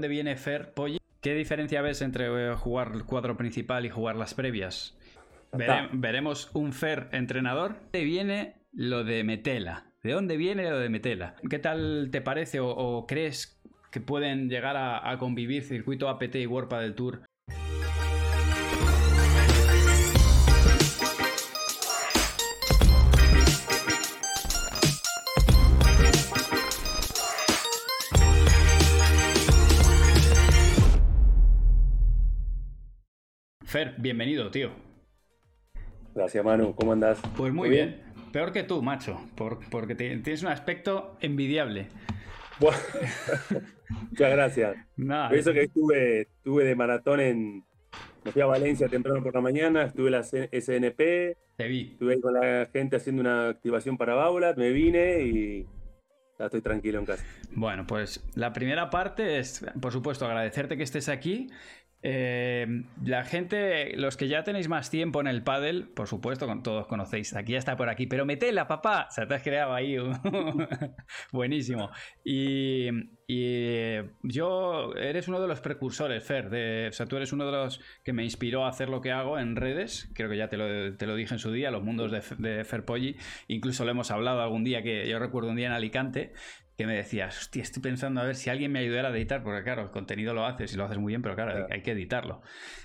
dónde 0.00 0.08
viene 0.08 0.34
Fer 0.36 0.72
Polly. 0.72 0.96
¿Qué 1.20 1.34
diferencia 1.34 1.82
ves 1.82 2.00
entre 2.00 2.24
eh, 2.24 2.54
jugar 2.54 2.92
el 2.94 3.04
cuadro 3.04 3.36
principal 3.36 3.84
y 3.84 3.90
jugar 3.90 4.16
las 4.16 4.32
previas? 4.32 4.96
veremos 5.92 6.50
un 6.54 6.72
Fer 6.72 7.10
entrenador. 7.12 7.72
¿De 7.72 7.98
dónde 7.98 8.04
viene 8.04 8.54
lo 8.72 9.04
de 9.04 9.24
Metela? 9.24 9.92
¿De 10.02 10.12
dónde 10.12 10.38
viene 10.38 10.70
lo 10.70 10.78
de 10.78 10.88
Metela? 10.88 11.34
¿Qué 11.50 11.58
tal 11.58 12.08
te 12.10 12.22
parece 12.22 12.60
o, 12.62 13.04
crees 13.06 13.60
que 13.90 14.00
pueden 14.00 14.48
llegar 14.48 14.78
a, 14.78 15.10
a 15.10 15.18
convivir 15.18 15.64
circuito 15.64 16.08
APT 16.08 16.36
y 16.36 16.46
Warpa 16.46 16.80
del 16.80 16.94
Tour 16.94 17.20
Fer, 33.70 33.94
bienvenido, 33.98 34.50
tío. 34.50 34.70
Gracias, 36.12 36.44
Manu. 36.44 36.74
¿Cómo 36.74 36.92
andás? 36.92 37.22
Pues 37.36 37.52
muy, 37.52 37.68
bien? 37.68 38.02
Peor 38.32 38.50
que 38.50 38.64
tú, 38.64 38.82
macho, 38.82 39.20
porque 39.36 39.94
tienes 39.94 40.42
un 40.42 40.48
aspecto 40.48 41.16
envidiable. 41.20 41.86
Muchas 44.10 44.32
gracias. 44.32 44.76
Por 44.96 45.36
eso 45.36 45.52
que 45.52 45.62
estuve, 45.62 46.22
estuve 46.22 46.64
de 46.64 46.74
maratón 46.74 47.20
en. 47.20 47.64
Me 48.24 48.32
fui 48.32 48.42
a 48.42 48.46
Valencia 48.46 48.88
temprano 48.88 49.22
por 49.22 49.36
la 49.36 49.40
mañana, 49.40 49.84
estuve 49.84 50.08
en 50.08 50.12
la 50.14 50.24
SNP. 50.24 51.36
Te 51.56 51.68
vi. 51.68 51.92
Estuve 51.92 52.14
ahí 52.14 52.20
con 52.20 52.34
la 52.34 52.68
gente 52.72 52.96
haciendo 52.96 53.20
una 53.20 53.50
activación 53.50 53.96
para 53.96 54.16
Baula, 54.16 54.52
me 54.56 54.70
vine 54.70 55.22
y 55.22 55.66
ya 56.40 56.46
estoy 56.46 56.62
tranquilo 56.62 56.98
en 56.98 57.04
casa. 57.04 57.22
Bueno, 57.52 57.86
pues 57.86 58.24
la 58.34 58.52
primera 58.52 58.88
parte 58.88 59.38
es, 59.38 59.64
por 59.80 59.92
supuesto, 59.92 60.24
agradecerte 60.24 60.76
que 60.76 60.82
estés 60.82 61.08
aquí 61.08 61.50
eh, 62.02 62.66
la 63.04 63.24
gente, 63.24 63.94
los 63.96 64.16
que 64.16 64.26
ya 64.28 64.42
tenéis 64.42 64.68
más 64.68 64.88
tiempo 64.88 65.20
en 65.20 65.26
el 65.26 65.42
paddle, 65.42 65.82
por 65.82 66.08
supuesto, 66.08 66.46
con 66.46 66.62
todos 66.62 66.86
conocéis, 66.86 67.34
aquí 67.36 67.52
ya 67.52 67.58
está 67.58 67.76
por 67.76 67.90
aquí, 67.90 68.06
pero 68.06 68.24
metela, 68.24 68.66
papá, 68.66 69.08
se 69.10 69.26
te 69.26 69.34
has 69.34 69.42
creado 69.42 69.74
ahí. 69.74 69.96
Buenísimo. 71.32 71.90
Y, 72.24 72.88
yo, 74.22 74.92
eres 74.96 75.28
uno 75.28 75.40
de 75.40 75.46
los 75.46 75.60
precursores, 75.60 76.24
Fer, 76.24 76.50
de, 76.50 76.88
o 76.88 76.92
sea, 76.92 77.06
tú 77.06 77.16
eres 77.16 77.32
uno 77.32 77.46
de 77.46 77.52
los 77.52 77.80
que 78.02 78.12
me 78.12 78.24
inspiró 78.24 78.64
a 78.64 78.70
hacer 78.70 78.88
lo 78.88 79.00
que 79.00 79.12
hago 79.12 79.38
en 79.38 79.54
redes, 79.54 80.10
creo 80.14 80.28
que 80.28 80.36
ya 80.36 80.48
te 80.48 80.56
lo, 80.56 81.14
dije 81.14 81.34
en 81.34 81.38
su 81.38 81.52
día, 81.52 81.70
los 81.70 81.84
mundos 81.84 82.10
de, 82.10 82.22
de 82.38 82.64
Fer 82.64 82.84
Polly, 82.84 83.16
incluso 83.46 83.84
lo 83.84 83.92
hemos 83.92 84.10
hablado 84.10 84.40
algún 84.40 84.64
día 84.64 84.82
que 84.82 85.08
yo 85.08 85.20
recuerdo 85.20 85.50
un 85.50 85.56
día 85.56 85.68
en 85.68 85.74
Alicante, 85.74 86.32
que 86.80 86.86
me 86.86 86.96
decías, 86.96 87.36
hostia, 87.36 87.62
estoy 87.62 87.82
pensando 87.82 88.22
a 88.22 88.24
ver 88.24 88.34
si 88.34 88.48
alguien 88.48 88.72
me 88.72 88.78
ayudara 88.78 89.10
a 89.10 89.12
editar, 89.14 89.42
porque 89.42 89.62
claro, 89.62 89.82
el 89.82 89.90
contenido 89.90 90.32
lo 90.32 90.46
haces 90.46 90.72
y 90.72 90.78
lo 90.78 90.84
haces 90.84 90.96
muy 90.96 91.10
bien, 91.10 91.20
pero 91.20 91.34
claro, 91.34 91.66
Hay, 91.68 91.82
que 91.82 91.92
editarlo. 91.92 92.40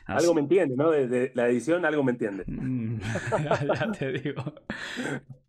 Algo 0.05 0.33
me 0.33 0.41
entiende, 0.41 0.75
¿no? 0.75 0.91
Desde 0.91 1.31
la 1.33 1.47
edición 1.47 1.85
algo 1.85 2.03
me 2.03 2.11
entiende. 2.11 2.43
Mm, 2.65 2.99
ya, 3.73 3.91
te 3.97 4.11
digo. 4.11 4.43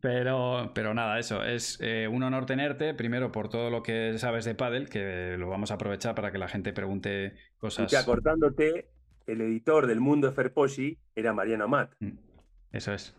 Pero, 0.01 0.71
pero 0.75 0.95
nada, 0.95 1.19
eso, 1.19 1.43
es 1.43 1.79
eh, 1.81 2.07
un 2.07 2.23
honor 2.23 2.47
tenerte, 2.47 2.95
primero 2.95 3.33
por 3.33 3.49
todo 3.49 3.69
lo 3.69 3.83
que 3.83 4.17
sabes 4.17 4.45
de 4.45 4.55
Paddle, 4.55 4.87
que 4.87 5.35
lo 5.37 5.49
vamos 5.49 5.73
a 5.73 5.75
aprovechar 5.75 6.15
para 6.15 6.31
que 6.31 6.39
la 6.39 6.47
gente 6.47 6.73
pregunte 6.73 7.35
cosas. 7.59 7.93
Y 7.93 7.97
acordándote, 7.97 8.91
el 9.27 9.41
editor 9.41 9.89
del 9.89 9.99
mundo 9.99 10.29
de 10.29 10.35
Ferposhi 10.35 10.99
era 11.17 11.33
Mariano 11.33 11.67
Matt. 11.67 11.95
Mm, 11.99 12.17
eso 12.71 12.93
es. 12.93 13.17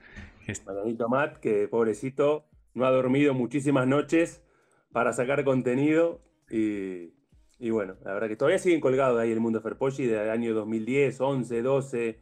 Marianito 0.66 1.10
Matt, 1.10 1.38
que 1.40 1.68
pobrecito, 1.68 2.46
no 2.74 2.86
ha 2.86 2.92
dormido 2.92 3.34
muchísimas 3.34 3.88
noches 3.88 4.42
para 4.92 5.14
sacar 5.14 5.44
contenido. 5.44 6.22
Y, 6.50 7.70
bueno, 7.70 7.96
la 8.04 8.14
verdad 8.14 8.28
que 8.28 8.36
todavía 8.36 8.60
siguen 8.60 8.80
colgados 8.80 9.20
ahí 9.20 9.32
el 9.32 9.40
mundo 9.40 9.62
Ferpochi 9.62 10.06
del 10.06 10.30
año 10.30 10.54
2010, 10.54 11.20
11, 11.20 11.62
12. 11.62 12.20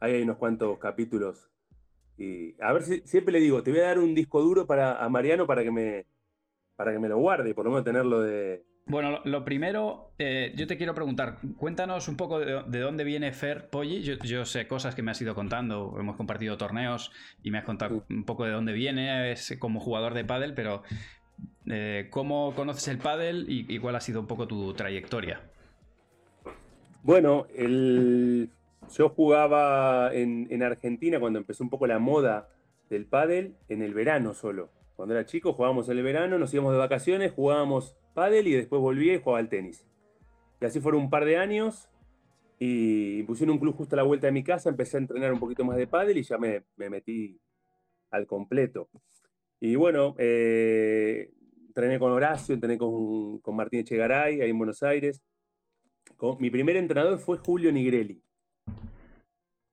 Ahí 0.00 0.14
hay 0.14 0.22
unos 0.22 0.36
cuantos 0.36 0.78
capítulos. 0.78 1.50
Y 2.18 2.60
a 2.62 2.72
ver 2.72 2.82
si 2.82 3.00
siempre 3.00 3.32
le 3.32 3.40
digo, 3.40 3.62
te 3.62 3.70
voy 3.70 3.80
a 3.80 3.88
dar 3.88 3.98
un 3.98 4.14
disco 4.14 4.40
duro 4.40 4.66
para, 4.66 5.04
a 5.04 5.08
Mariano 5.08 5.46
para 5.46 5.62
que 5.62 5.70
me, 5.70 6.06
para 6.74 6.92
que 6.92 6.98
me 6.98 7.08
lo 7.08 7.18
guarde, 7.18 7.54
por 7.54 7.66
lo 7.66 7.72
menos 7.72 7.84
tenerlo 7.84 8.22
de, 8.22 8.64
bueno, 8.88 9.20
lo, 9.24 9.44
primero, 9.44 10.12
eh, 10.16 10.52
yo 10.54 10.68
te 10.68 10.76
quiero 10.76 10.94
preguntar, 10.94 11.38
cuéntanos 11.56 12.06
un 12.06 12.16
poco 12.16 12.38
de, 12.38 12.78
dónde 12.78 13.02
viene 13.02 13.32
Fer 13.32 13.68
Polly. 13.68 14.00
Yo, 14.00 14.44
sé 14.44 14.68
cosas 14.68 14.94
que 14.94 15.02
me 15.02 15.10
has 15.10 15.20
ido 15.20 15.34
contando, 15.34 15.96
hemos 15.98 16.14
compartido 16.14 16.56
torneos 16.56 17.10
y 17.42 17.50
me 17.50 17.58
has 17.58 17.64
contado 17.64 18.04
un 18.08 18.24
poco 18.24 18.44
de 18.44 18.52
dónde 18.52 18.72
viene 18.72 19.32
es 19.32 19.56
como 19.58 19.80
jugador 19.80 20.14
de 20.14 20.24
pádel, 20.24 20.54
pero 20.54 20.84
eh, 21.68 22.06
¿Cómo 22.10 22.54
conoces 22.54 22.86
el 22.88 22.98
pádel 22.98 23.46
y, 23.48 23.78
cuál 23.78 23.96
ha 23.96 24.00
sido 24.00 24.20
un 24.20 24.26
poco 24.26 24.46
tu 24.46 24.72
trayectoria? 24.74 25.40
Bueno, 27.02 27.46
yo 27.56 29.08
jugaba 29.08 30.12
en, 30.12 30.62
Argentina 30.62 31.18
cuando 31.18 31.38
empezó 31.38 31.64
un 31.64 31.70
poco 31.70 31.86
la 31.86 31.98
moda 31.98 32.48
del 32.88 33.06
pádel 33.06 33.56
en 33.68 33.82
el 33.82 33.94
verano 33.94 34.32
solo. 34.34 34.70
Cuando 34.94 35.14
era 35.14 35.26
chico 35.26 35.52
jugábamos 35.52 35.88
en 35.88 35.98
el 35.98 36.04
verano, 36.04 36.38
nos 36.38 36.54
íbamos 36.54 36.72
de 36.72 36.78
vacaciones, 36.78 37.32
jugábamos 37.32 37.96
pádel 38.14 38.46
y 38.46 38.52
después 38.52 38.80
volvía 38.80 39.14
y 39.14 39.18
jugaba 39.18 39.40
al 39.40 39.48
tenis. 39.48 39.84
Y 40.60 40.64
así 40.64 40.80
fueron 40.80 41.02
un 41.02 41.10
par 41.10 41.24
de 41.24 41.36
años 41.36 41.90
y 42.58 43.22
pusieron 43.24 43.54
un 43.54 43.58
club 43.60 43.76
justo 43.76 43.94
a 43.94 43.98
la 43.98 44.02
vuelta 44.04 44.28
de 44.28 44.32
mi 44.32 44.42
casa, 44.42 44.70
empecé 44.70 44.96
a 44.96 45.00
entrenar 45.00 45.32
un 45.32 45.40
poquito 45.40 45.64
más 45.64 45.76
de 45.76 45.86
pádel 45.86 46.16
y 46.16 46.22
ya 46.22 46.38
me, 46.38 46.62
me 46.76 46.88
metí 46.88 47.38
al 48.10 48.26
completo. 48.26 48.88
Y 49.66 49.74
bueno, 49.74 50.14
eh, 50.16 51.32
entrené 51.66 51.98
con 51.98 52.12
Horacio, 52.12 52.54
entrené 52.54 52.78
con, 52.78 53.40
con 53.40 53.56
Martín 53.56 53.80
Echegaray, 53.80 54.40
ahí 54.40 54.50
en 54.50 54.58
Buenos 54.58 54.80
Aires. 54.84 55.20
mi 56.38 56.50
primer 56.50 56.76
entrenador 56.76 57.18
fue 57.18 57.38
Julio 57.38 57.72
Nigrelli, 57.72 58.22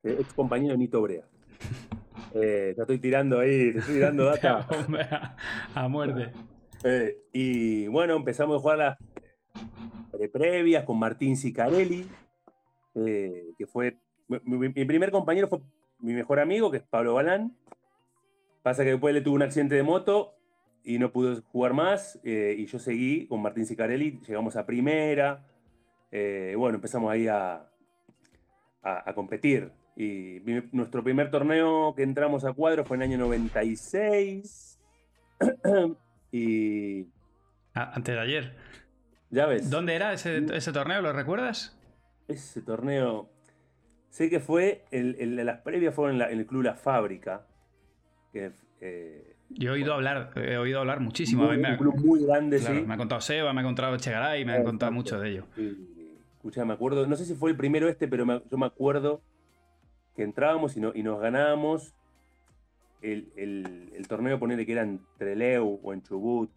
eh, 0.02 0.18
ex 0.20 0.34
compañero 0.34 0.72
de 0.72 0.80
Nito 0.80 1.02
Brea. 1.02 1.26
Eh, 2.36 2.74
estoy 2.76 2.98
tirando 2.98 3.40
ahí, 3.40 3.74
te 3.74 3.78
estoy 3.78 3.94
tirando 3.94 4.26
data. 4.42 4.68
a, 5.76 5.88
muerte. 5.88 6.32
Eh, 6.84 7.16
y 7.32 7.86
bueno, 7.86 8.16
empezamos 8.16 8.58
a 8.58 8.60
jugar 8.60 8.78
las 8.80 8.98
previas 10.32 10.84
con 10.84 10.98
Martín 10.98 11.38
Sicarelli, 11.38 12.08
que 12.96 13.68
fue 13.68 14.00
mi, 14.28 14.70
primer 14.70 15.12
compañero 15.12 15.48
fue 15.48 15.60
mi 16.00 16.14
mejor 16.14 16.40
amigo, 16.40 16.72
que 16.72 16.78
es 16.78 16.84
Pablo 16.84 17.14
Balán. 17.14 17.56
Pasa 18.64 18.86
que 18.86 18.92
después 18.92 19.14
le 19.14 19.20
tuvo 19.20 19.36
un 19.36 19.44
accidente 19.44 19.76
de 19.76 19.84
moto 19.84 20.38
y 20.86 20.98
no 20.98 21.12
pudo 21.12 21.42
jugar 21.52 21.74
más. 21.74 22.18
Eh, 22.24 22.56
y 22.58 22.66
yo 22.66 22.80
seguí 22.80 23.28
con 23.28 23.42
Martín 23.42 23.66
Sicarelli, 23.66 24.22
llegamos 24.26 24.56
a 24.56 24.66
primera. 24.66 25.46
Eh, 26.12 26.56
bueno, 26.58 26.76
empezamos 26.76 27.12
ahí 27.12 27.28
a, 27.28 27.70
a, 28.82 29.14
competir. 29.14 29.72
Y 29.98 30.40
nuestro 30.72 31.04
primer 31.04 31.30
torneo 31.30 31.94
que 31.94 32.04
entramos 32.04 32.46
a 32.46 32.54
cuadro 32.54 32.86
fue 32.86 32.96
en 32.96 33.04
el 33.04 33.10
año 33.10 33.18
96. 33.20 34.80
y. 36.32 37.02
Ah, 37.76 37.92
antes 37.96 38.16
de 38.16 38.22
ayer. 38.22 38.56
Ya 39.30 39.46
ves. 39.46 39.70
¿Dónde 39.70 39.94
era 39.96 40.14
ese, 40.14 40.46
ese 40.56 40.72
torneo? 40.72 41.02
¿Lo 41.02 41.12
recuerdas? 41.12 41.78
Ese 42.30 42.62
torneo. 42.62 43.30
Sé 44.10 44.30
que 44.30 44.40
fue. 44.40 44.86
El, 44.90 45.36
las 45.46 45.60
previas 45.60 45.94
fueron 45.94 46.22
en, 46.22 46.32
en 46.32 46.40
el 46.40 46.46
Club 46.46 46.62
La 46.64 46.76
Fábrica 46.76 47.46
eh, 48.34 49.36
yo 49.50 49.70
he 49.70 49.74
oído 49.74 49.94
hablar, 49.94 50.32
he 50.36 50.58
oído 50.58 50.80
hablar 50.80 51.00
muchísimo. 51.00 51.48
un 51.48 51.78
club 51.78 51.96
muy 52.04 52.26
grande, 52.26 52.60
sí. 52.60 52.72
Me 52.86 52.96
ha 52.96 52.98
contado 52.98 53.22
Seba, 53.22 53.54
me 53.54 53.62
ha 53.62 53.64
contado 53.64 53.96
Chegaray, 53.98 54.46
me 54.46 54.54
ha 54.54 54.64
contado 54.64 54.92
mucho 54.92 55.20
de 55.20 55.30
ello. 55.30 55.46
Escucha, 56.36 56.66
me 56.66 56.74
acuerdo, 56.74 57.08
no 57.08 57.16
sé 57.16 57.26
si 57.26 57.36
fue 57.36 57.52
el 57.52 57.58
primero 57.58 57.88
este, 57.88 58.08
pero 58.08 58.26
yo 58.26 58.58
me 58.58 58.66
acuerdo 58.66 59.22
que 60.16 60.24
entrábamos 60.24 60.76
y, 60.76 60.82
nos 60.82 61.20
ganábamos 61.20 61.94
el, 63.02 64.06
torneo, 64.08 64.40
ponerle 64.40 64.66
que 64.66 64.74
era 64.74 64.84
en 64.84 65.02
Treleu 65.18 65.80
o 65.82 65.94
en 65.94 66.02
Chubut, 66.02 66.50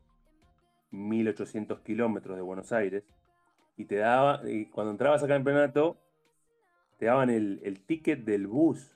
1800 0.91 1.81
kilómetros 1.81 2.37
de 2.37 2.43
Buenos 2.43 2.73
Aires, 2.73 3.05
y 3.77 3.85
te 3.85 3.97
daba, 3.97 4.41
y 4.49 4.67
cuando 4.67 4.93
entrabas 4.93 5.23
al 5.23 5.29
campeonato, 5.29 5.99
te 6.99 7.07
daban 7.07 7.31
el, 7.31 7.61
el 7.63 7.81
ticket 7.81 8.25
del 8.25 8.47
bus 8.47 8.96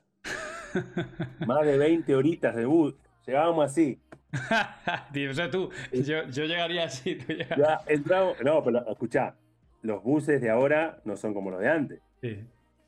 más 1.46 1.66
de 1.66 1.78
20 1.78 2.14
horitas 2.14 2.54
de 2.54 2.66
bus. 2.66 2.94
Llegábamos 3.26 3.64
así. 3.64 3.98
o 5.30 5.34
sea, 5.34 5.50
tú, 5.50 5.70
yo, 5.92 6.22
llegaría 6.24 6.84
así. 6.84 7.18
Ya 7.56 7.80
entramos. 7.86 8.36
No, 8.42 8.62
pero 8.62 8.88
escuchá, 8.88 9.34
los 9.82 10.02
buses 10.02 10.40
de 10.40 10.50
ahora 10.50 11.00
no 11.04 11.16
son 11.16 11.34
como 11.34 11.50
los 11.50 11.60
de 11.60 11.68
antes. 11.68 12.00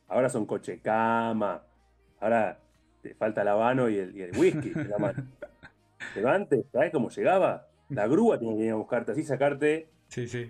Ahora 0.09 0.29
son 0.29 0.47
coche 0.47 0.81
cama. 0.81 1.63
Ahora 2.21 2.59
te 3.03 3.15
falta 3.15 3.43
el 3.43 3.49
habano 3.49 3.89
y 3.89 3.99
el, 3.99 4.17
y 4.17 4.23
el 4.23 4.37
whisky. 4.37 4.73
pero 6.15 6.31
antes, 6.31 6.65
¿sabes 6.73 6.93
cómo 6.93 7.11
llegaba? 7.11 7.67
La 7.89 8.07
grúa 8.07 8.39
tenía 8.39 8.57
que 8.57 8.65
ir 8.65 8.73
a 8.73 8.77
buscarte 8.77 9.13
así, 9.13 9.25
sacarte. 9.25 9.89
Sí, 10.09 10.27
sí. 10.29 10.49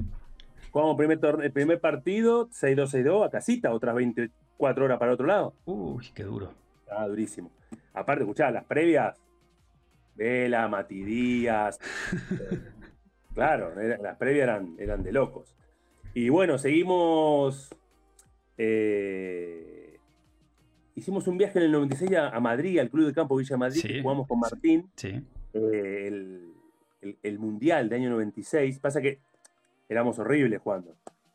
Jugamos 0.71 0.97
primer 0.97 1.19
el 1.43 1.53
primer 1.53 1.81
partido, 1.81 2.49
6-2-6-2, 2.49 3.27
a 3.27 3.31
casita, 3.31 3.73
otras 3.73 3.95
24 3.95 4.85
horas 4.85 4.99
para 4.99 5.13
otro 5.13 5.27
lado. 5.27 5.55
Uy, 5.65 6.11
qué 6.15 6.23
duro. 6.23 6.53
Ah, 6.97 7.07
durísimo. 7.09 7.51
Aparte, 7.95 8.23
escuchá, 8.25 8.51
las 8.51 8.65
previas, 8.65 9.19
Vela, 10.15 10.69
Matidías. 10.69 11.79
claro, 13.35 13.73
las 13.75 14.17
previas 14.17 14.43
eran, 14.45 14.75
eran 14.79 15.03
de 15.03 15.13
locos. 15.13 15.55
Y 16.15 16.29
bueno, 16.29 16.59
seguimos. 16.59 17.75
eh, 18.59 19.99
hicimos 20.95 21.27
un 21.27 21.39
viaje 21.39 21.59
en 21.59 21.67
el 21.67 21.73
96 21.73 22.13
a, 22.17 22.29
a 22.29 22.41
Madrid, 22.41 22.79
al 22.79 22.91
Club 22.91 23.07
de 23.07 23.15
Campo 23.15 23.37
Villa 23.37 23.57
Madrid, 23.57 23.81
Sí. 23.81 23.89
que 23.89 24.03
jugamos 24.03 24.27
con 24.27 24.39
Martín. 24.41 24.91
Sí. 24.97 25.09
eh, 25.55 26.05
el, 26.09 26.53
el- 27.01 27.19
el 27.23 27.39
Mundial 27.39 27.89
de 27.89 27.97
año 27.97 28.11
96. 28.11 28.79
Pasa 28.79 29.01
que 29.01 29.19
éramos 29.89 30.19
horribles 30.19 30.61
jugando. 30.61 30.95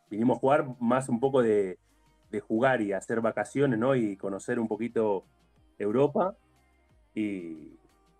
Vinimos 0.10 0.38
a 0.38 0.40
jugar 0.40 0.68
más 0.80 1.10
un 1.10 1.20
poco 1.20 1.42
de, 1.42 1.78
de 2.32 2.40
jugar 2.40 2.82
y 2.82 2.94
hacer 2.94 3.20
vacaciones, 3.22 3.78
¿no? 3.78 3.96
Y 3.96 4.16
conocer 4.16 4.60
un 4.60 4.68
poquito 4.68 5.26
Europa. 5.80 6.36
Y, 7.16 7.78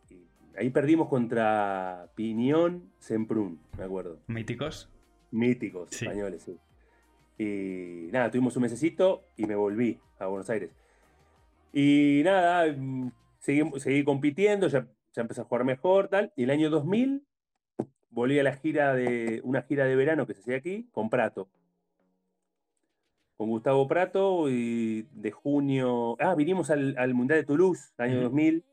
y 0.10 0.26
ahí 0.58 0.70
perdimos 0.70 1.08
contra 1.10 2.10
Piñón 2.16 2.92
Semprún, 3.00 3.60
me 3.78 3.84
acuerdo. 3.84 4.20
Míticos. 4.28 4.90
Míticos 5.32 5.90
Sí. 5.92 6.06
españoles, 6.06 6.44
sí. 6.44 6.58
Y 7.38 8.12
nada, 8.12 8.32
tuvimos 8.32 8.56
un 8.56 8.64
mesecito 8.64 9.26
y 9.36 9.46
me 9.46 9.56
volví 9.56 10.00
a 10.20 10.26
Buenos 10.28 10.50
Aires. 10.50 10.72
Y 11.74 12.22
nada, 12.24 12.66
seguí, 13.40 13.62
seguí 13.80 14.04
compitiendo, 14.04 14.68
ya, 14.68 14.88
ya 15.14 15.22
empecé 15.22 15.42
a 15.42 15.44
jugar 15.44 15.64
mejor, 15.64 16.08
tal. 16.08 16.34
Y 16.36 16.44
el 16.44 16.50
año 16.50 16.70
2000 16.70 17.24
volví 18.10 18.40
a 18.40 18.44
la 18.44 18.54
gira 18.56 18.96
de 18.96 19.42
una 19.44 19.62
gira 19.62 19.86
de 19.86 19.96
verano 19.96 20.26
que 20.26 20.34
se 20.34 20.42
hacía 20.42 20.56
aquí 20.58 20.88
con 20.92 21.10
Prato. 21.12 21.50
Con 23.38 23.50
Gustavo 23.50 23.88
Prato 23.88 24.50
y 24.50 25.04
de 25.14 25.32
junio. 25.32 26.16
Ah, 26.20 26.34
vinimos 26.34 26.72
al, 26.72 26.96
al 26.98 27.14
Mundial 27.14 27.42
de 27.42 27.46
Toulouse, 27.46 27.94
año 27.98 28.16
Ujú. 28.16 28.24
2000. 28.24 28.64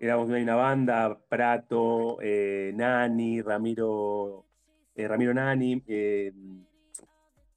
Éramos 0.00 0.28
una, 0.28 0.56
banda, 0.56 1.18
Prato, 1.28 2.18
eh, 2.20 2.72
Nani, 2.74 3.40
Ramiro, 3.40 4.44
eh, 4.96 5.06
Ramiro 5.06 5.32
Nani, 5.32 5.80
eh, 5.86 6.32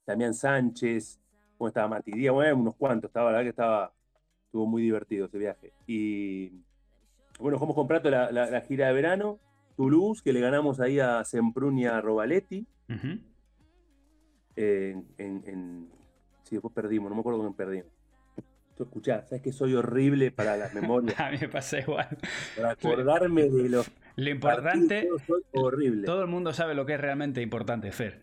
Damián 0.06 0.32
Sánchez, 0.32 1.20
¿cómo 1.58 1.68
estaba 1.68 1.88
Mati 1.88 2.12
Díaz? 2.12 2.32
Bueno, 2.32 2.56
unos 2.56 2.76
cuantos, 2.76 3.08
estaba, 3.08 3.26
la 3.32 3.38
verdad 3.38 3.44
que 3.46 3.50
estaba, 3.50 3.92
estuvo 4.46 4.66
muy 4.66 4.82
divertido 4.82 5.26
ese 5.26 5.36
viaje. 5.38 5.72
Y 5.88 6.50
bueno, 7.40 7.58
jugamos 7.58 7.74
con 7.74 7.88
Prato 7.88 8.08
la, 8.08 8.30
la- 8.30 8.48
la 8.48 8.60
gira 8.60 8.86
de 8.86 8.92
verano, 8.94 9.40
Toulouse, 9.76 10.22
que 10.22 10.32
le 10.32 10.40
ganamos 10.40 10.78
ahí 10.80 11.00
a 11.00 11.24
Semprún 11.24 11.76
y 11.78 11.86
a 11.86 12.00
Robaletti. 12.00 12.64
Ujú. 14.58 14.64
en, 14.64 15.06
en- 15.18 15.42
en- 15.46 15.88
sí, 16.44 16.56
después 16.56 16.74
perdimos, 16.74 17.08
no 17.10 17.14
me 17.16 17.20
acuerdo 17.20 17.40
con 17.40 17.54
perdimos. 17.54 17.90
Tú 18.76 18.84
escuchá, 18.84 19.24
¿sabes 19.26 19.42
que 19.42 19.52
soy 19.52 19.74
horrible 19.74 20.30
para 20.30 20.56
las 20.56 20.72
memorias? 20.72 21.18
A 21.20 21.30
mí 21.30 21.38
me 21.40 21.48
pasa 21.48 21.80
igual. 21.80 22.08
Para 22.56 22.70
acordarme 22.70 23.48
de 23.50 23.68
los 23.68 23.90
Lo 24.16 24.30
importante, 24.30 25.08
soy 25.26 25.42
horrible. 25.52 26.06
todo 26.06 26.22
el 26.22 26.28
mundo 26.28 26.52
sabe 26.52 26.74
lo 26.76 26.86
que 26.86 26.94
es 26.94 27.00
realmente 27.00 27.42
importante, 27.42 27.90
Fer. 27.90 28.22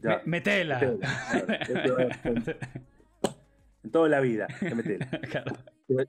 Ya, 0.00 0.22
metela. 0.26 0.78
en 3.82 3.90
toda 3.90 4.08
la 4.08 4.20
vida, 4.20 4.46
te 4.60 4.74
metela. 4.74 5.06
Claro, 5.30 5.56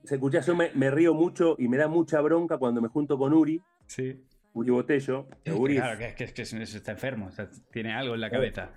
Se 0.04 0.14
escucha, 0.16 0.40
yo 0.40 0.56
me, 0.56 0.70
me 0.74 0.90
río 0.90 1.14
mucho 1.14 1.54
y 1.58 1.68
me 1.68 1.76
da 1.76 1.86
mucha 1.88 2.20
bronca 2.20 2.58
cuando 2.58 2.80
me 2.80 2.88
junto 2.88 3.16
con 3.18 3.32
Uri, 3.32 3.60
sí. 3.86 4.24
Uri 4.54 4.70
Botello. 4.70 5.26
que 5.44 5.52
Uri 5.52 5.76
es- 5.76 5.80
Claro, 5.82 5.98
que, 5.98 6.14
que- 6.14 6.32
que 6.32 6.42
es- 6.42 6.52
es- 6.52 6.74
está 6.74 6.92
enfermo, 6.92 7.26
o 7.26 7.30
sea, 7.30 7.48
tiene 7.70 7.92
algo 7.94 8.14
en 8.14 8.20
la 8.20 8.30
cabeza. 8.30 8.70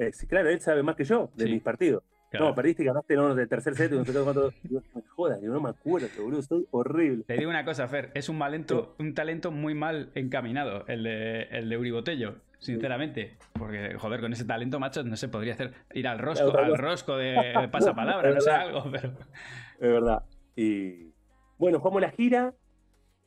eh, 0.00 0.10
sí, 0.12 0.26
claro, 0.26 0.48
él 0.48 0.60
sabe 0.60 0.82
más 0.82 0.96
que 0.96 1.04
yo 1.04 1.30
de 1.34 1.44
Sí. 1.46 1.52
mis 1.52 1.62
partidos. 1.62 2.02
Claro. 2.28 2.46
No, 2.46 2.54
perdiste 2.56 2.82
y 2.82 2.86
ganaste 2.86 3.14
no, 3.14 3.34
de 3.36 3.46
tercer 3.46 3.76
set 3.76 3.92
y 3.92 3.94
no 3.96 4.04
sé 4.04 4.12
cuánto. 4.12 4.52
Jodas, 5.16 5.40
yo 5.40 5.52
no 5.52 5.60
me 5.60 5.70
acuerdo, 5.70 6.08
boludo, 6.20 6.42
soy 6.42 6.66
horrible. 6.72 7.22
Te 7.24 7.34
digo 7.34 7.48
una 7.50 7.64
cosa, 7.64 7.86
Fer, 7.86 8.10
es 8.14 8.28
un, 8.28 8.36
malento, 8.36 8.96
un 8.98 9.14
talento 9.14 9.52
muy 9.52 9.74
mal 9.74 10.10
encaminado 10.16 10.84
el 10.88 11.04
de, 11.04 11.42
el 11.44 11.68
de 11.68 11.78
Uri 11.78 11.92
Botello, 11.92 12.34
sinceramente. 12.58 13.36
Porque, 13.56 13.94
joder, 13.96 14.20
con 14.20 14.32
ese 14.32 14.44
talento, 14.44 14.80
macho, 14.80 15.04
no 15.04 15.16
se 15.16 15.28
podría 15.28 15.54
hacer 15.54 15.72
ir 15.94 16.08
al 16.08 16.18
rosco, 16.18 16.56
al 16.58 16.76
rosco 16.76 17.16
de 17.16 17.36
pasapalabra, 17.70 18.28
Es 18.30 18.34
no 18.34 18.40
sé, 18.40 18.50
algo, 18.50 18.84
pero. 18.90 19.10
Es 19.78 19.92
verdad. 19.92 20.22
Y 20.56 21.12
bueno, 21.58 21.78
jugamos 21.78 22.02
la 22.02 22.10
gira. 22.10 22.54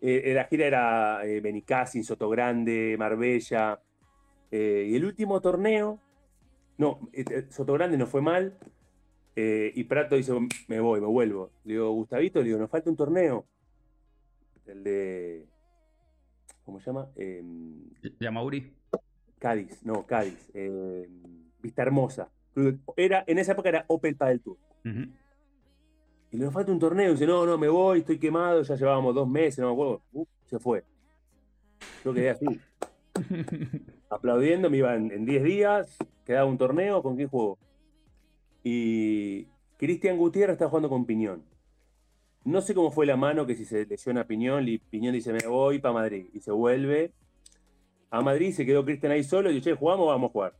Eh, 0.01 0.31
la 0.33 0.45
gira 0.45 0.65
era 0.65 1.25
eh, 1.25 1.41
Benicassin, 1.41 2.03
Sotogrande, 2.03 2.95
Marbella. 2.97 3.79
eh, 4.51 4.87
y 4.89 4.95
el 4.95 5.05
último 5.05 5.41
torneo. 5.41 5.99
No, 6.77 7.09
eh, 7.13 7.45
Sotogrande 7.49 7.97
no 7.97 8.07
fue 8.07 8.21
mal. 8.21 8.57
eh, 9.35 9.71
y 9.75 9.83
Prato 9.83 10.15
dice: 10.15 10.33
Me 10.67 10.79
voy, 10.79 11.01
me 11.01 11.07
vuelvo. 11.07 11.51
Le 11.65 11.73
digo, 11.73 11.91
Gustavito, 11.91 12.39
le 12.39 12.45
digo, 12.45 12.57
nos 12.59 12.69
falta 12.69 12.89
un 12.89 12.95
torneo. 12.95 13.45
El 14.65 14.83
de. 14.83 15.45
¿Cómo 16.63 16.79
se 16.79 16.85
llama? 16.87 17.09
Em, 17.15 17.89
Llama 18.19 18.39
a 18.41 18.43
Uri. 18.43 18.73
Cádiz, 19.39 19.83
no, 19.83 20.05
Cádiz. 20.05 20.49
eh, 20.53 21.07
Vista 21.61 21.81
Hermosa. 21.81 22.29
Era, 22.95 23.23
en 23.27 23.39
esa 23.39 23.51
época 23.53 23.69
era 23.69 23.85
Opel 23.87 24.15
Padel 24.15 24.41
Tour. 24.41 24.57
Ujú. 24.85 25.11
Y 26.31 26.37
le 26.37 26.51
falta 26.51 26.71
un 26.71 26.79
torneo. 26.79 27.09
Y 27.09 27.13
dice, 27.13 27.25
no, 27.25 27.45
no, 27.45 27.57
me 27.57 27.69
voy, 27.69 27.99
estoy 27.99 28.19
quemado. 28.19 28.61
Ya 28.61 28.75
llevábamos 28.75 29.15
dos 29.15 29.27
meses, 29.27 29.59
no 29.59 29.67
me 29.67 29.73
acuerdo. 29.73 30.01
Uh, 30.13 30.25
se 30.45 30.59
fue. 30.59 30.83
Yo 32.03 32.13
quedé 32.13 32.29
así, 32.29 32.45
aplaudiendo. 34.09 34.69
Me 34.69 34.77
iba 34.77 34.95
en 34.95 35.11
en 35.11 35.25
10 35.25 35.43
días. 35.43 35.97
Quedaba 36.25 36.45
un 36.45 36.57
torneo. 36.57 37.01
¿Con 37.01 37.15
quién 37.15 37.29
juego? 37.29 37.57
Y 38.63 39.45
Cristian 39.77 40.17
Gutiérrez 40.17 40.53
está 40.53 40.67
jugando 40.67 40.89
con 40.89 41.05
Piñón. 41.05 41.43
No 42.43 42.61
sé 42.61 42.73
cómo 42.73 42.91
fue 42.91 43.05
la 43.05 43.17
mano 43.17 43.45
que 43.45 43.55
si 43.55 43.65
se 43.65 43.85
lesiona 43.85 44.25
Piñón 44.25 44.67
y 44.67 44.77
Piñón 44.77 45.13
dice, 45.13 45.33
me 45.33 45.45
voy 45.47 45.79
para 45.79 45.93
Madrid. 45.93 46.27
Y 46.33 46.41
se 46.41 46.51
vuelve 46.51 47.11
a 48.11 48.21
Madrid. 48.21 48.53
Se 48.53 48.65
quedó 48.65 48.85
Cristian 48.85 49.11
ahí 49.11 49.23
solo. 49.23 49.49
Y 49.49 49.55
dice, 49.55 49.73
¿jugamos? 49.75 50.07
Vamos 50.07 50.29
a 50.29 50.33
jugar. 50.33 50.53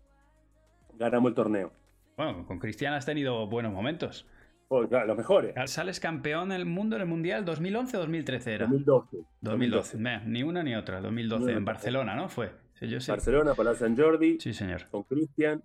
Ganamos 0.98 1.30
el 1.30 1.36
torneo. 1.36 1.72
Bueno, 2.18 2.46
con 2.46 2.60
Cristian 2.60 2.94
has 2.94 3.06
tenido 3.06 3.48
buenos 3.48 3.72
momentos. 3.72 4.26
Oh, 4.72 4.88
claro, 4.88 5.08
los 5.08 5.18
mejores. 5.18 5.54
¿Sales 5.72 6.00
campeón 6.00 6.50
del 6.50 6.66
mundo 6.66 6.96
en 6.96 7.02
el 7.02 7.08
Mundial 7.08 7.44
2011 7.44 7.98
o 7.98 8.00
2013 8.02 8.54
era? 8.54 8.66
2012. 8.68 9.18
2012. 9.42 9.98
Meh, 9.98 10.22
ni 10.26 10.44
una 10.44 10.62
ni 10.64 10.76
otra. 10.76 11.02
2012 11.02 11.52
en. 11.54 11.66
Barcelona, 11.66 12.16
¿no? 12.16 12.30
Fue. 12.30 12.52
Sí, 12.76 12.88
yo 12.88 13.00
sí. 13.02 13.10
Barcelona, 13.12 13.56
Palau 13.56 13.76
San 13.76 13.98
Jordi, 13.98 14.40
Sí, 14.40 14.54
señor. 14.54 14.86
con 14.92 15.04
Cristian. 15.04 15.64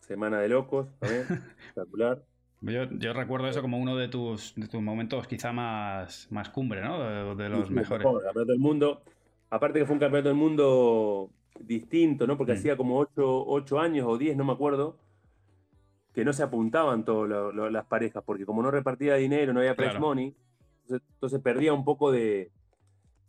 Semana 0.00 0.38
de 0.40 0.48
locos, 0.48 0.88
también. 1.00 1.22
Espectacular. 1.58 2.22
Yo, 2.62 2.84
yo 2.98 3.12
recuerdo 3.14 3.48
eso 3.48 3.62
como 3.62 3.78
uno 3.78 3.96
de 3.96 4.08
tus, 4.08 4.54
de 4.54 4.68
tus 4.68 4.80
momentos 4.82 5.26
quizá 5.26 5.52
más, 5.52 6.28
más 6.30 6.50
cumbre, 6.50 6.82
¿no? 6.82 6.98
De, 7.02 7.42
de 7.42 7.48
los 7.48 7.68
Sí, 7.68 7.74
mejores. 7.74 8.04
mejor, 8.04 8.22
campeonato 8.22 8.52
del 8.52 8.60
mundo. 8.60 9.02
Aparte 9.50 9.78
que 9.80 9.86
fue 9.86 9.94
un 9.94 10.00
campeonato 10.00 10.28
del 10.28 10.38
mundo 10.38 11.30
distinto, 11.58 12.26
¿no? 12.26 12.36
Porque 12.36 12.52
Mm. 12.52 12.56
hacía 12.56 12.76
como 12.76 12.98
8, 13.16 13.80
años 13.80 14.06
o 14.08 14.16
10, 14.18 14.36
no 14.36 14.44
me 14.44 14.52
acuerdo, 14.52 14.96
que 16.12 16.24
no 16.24 16.32
se 16.32 16.42
apuntaban 16.42 17.04
todas 17.04 17.54
las 17.72 17.86
parejas, 17.86 18.22
porque 18.24 18.44
como 18.44 18.62
no 18.62 18.70
repartía 18.70 19.14
dinero, 19.16 19.52
no 19.52 19.60
había 19.60 19.74
prize 19.76 19.90
Claro. 19.92 20.06
money, 20.06 20.34
entonces, 20.82 21.08
entonces 21.14 21.40
perdía 21.40 21.72
un 21.72 21.84
poco 21.84 22.10
de... 22.10 22.50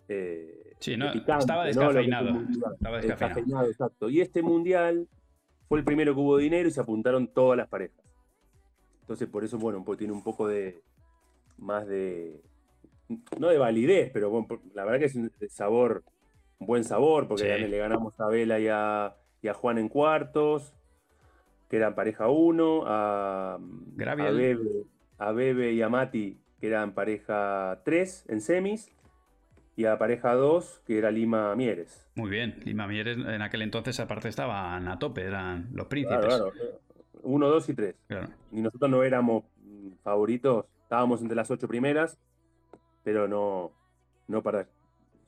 eh, 0.08 0.74
Sí, 0.80 0.92
de 0.92 0.98
no, 0.98 1.12
picante, 1.12 1.42
estaba 1.44 1.66
descafeinado. 1.66 2.42
Estaba 2.74 2.98
descafeinado. 3.02 3.68
Exacto. 3.68 4.10
Y 4.10 4.20
este 4.22 4.42
mundial 4.42 5.08
fue 5.70 5.78
el 5.78 5.86
primero 5.86 6.16
que 6.16 6.20
hubo 6.20 6.38
dinero 6.38 6.68
y 6.68 6.72
se 6.72 6.82
apuntaron 6.82 7.28
todas 7.28 7.56
las 7.56 7.68
parejas. 7.68 8.04
Entonces, 9.02 9.28
por 9.30 9.44
eso, 9.44 9.60
bueno, 9.60 9.84
pues 9.86 10.00
tiene 10.00 10.12
un 10.14 10.24
poco 10.24 10.48
de. 10.48 10.82
más 11.60 11.86
de. 11.88 12.42
no 13.38 13.50
de 13.50 13.60
validez, 13.60 14.10
pero 14.12 14.32
bueno, 14.32 14.48
la 14.74 14.84
verdad 14.86 15.00
que 15.00 15.06
es 15.06 15.16
un 15.16 15.32
sabor, 15.50 16.04
un 16.58 16.66
buen 16.66 16.84
sabor, 16.84 17.28
porque 17.28 17.58
Sí. 17.58 17.68
le 17.68 17.78
ganamos 17.78 18.20
a 18.20 18.28
Vela 18.28 18.60
y 18.60 18.68
a, 18.70 19.16
y 19.44 19.50
a 19.50 19.54
Juan 19.54 19.78
en 19.78 19.88
cuartos, 19.88 20.74
que 21.72 21.78
eran 21.78 21.96
pareja 21.96 22.28
1, 22.28 22.84
a, 22.86 23.54
a. 23.54 23.60
Bebe, 23.96 24.60
a 25.18 25.32
Bebe 25.32 25.72
y 25.72 25.82
a 25.82 25.88
Mati, 25.88 26.38
que 26.60 26.68
eran 26.68 26.94
pareja 26.94 27.80
3 27.86 28.26
en 28.28 28.42
semis, 28.42 28.92
y 29.78 29.86
a 29.86 29.98
pareja 29.98 30.34
2, 30.34 30.82
que 30.86 30.98
era 30.98 31.12
Lima 31.12 31.56
Mieres. 31.56 32.12
Muy 32.16 32.30
bien. 32.30 32.60
Lima 32.66 32.88
Mieres 32.88 33.18
en 33.18 33.42
aquel 33.42 33.62
entonces 33.62 33.98
aparte 34.02 34.28
estaban 34.28 34.90
a 34.90 35.00
tope, 35.00 35.24
eran 35.24 35.70
los 35.72 35.88
príncipes. 35.88 36.26
Claro, 36.26 36.52
claro. 36.52 36.82
1, 37.24 37.48
2 37.48 37.70
y 37.70 37.74
3. 37.74 37.96
Claro. 38.06 38.28
Y 38.52 38.60
nosotros 38.60 38.92
no 38.92 39.04
éramos 39.04 39.46
mm, 39.64 39.92
favoritos, 40.04 40.66
estábamos 40.84 41.22
entre 41.22 41.38
las 41.38 41.50
ocho 41.52 41.70
primeras, 41.70 42.20
pero 43.02 43.30
no, 43.30 43.72
no 44.28 44.44
para 44.44 44.68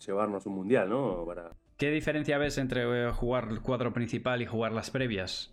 llevarnos 0.05 0.45
un 0.45 0.55
mundial, 0.55 0.89
¿no? 0.89 1.23
Para... 1.25 1.51
¿Qué 1.77 1.89
diferencia 1.89 2.37
ves 2.37 2.57
entre 2.57 2.81
eh, 2.81 3.11
jugar 3.13 3.47
el 3.49 3.61
cuadro 3.61 3.93
principal 3.93 4.41
y 4.41 4.45
jugar 4.45 4.73
las 4.73 4.91
previas? 4.91 5.52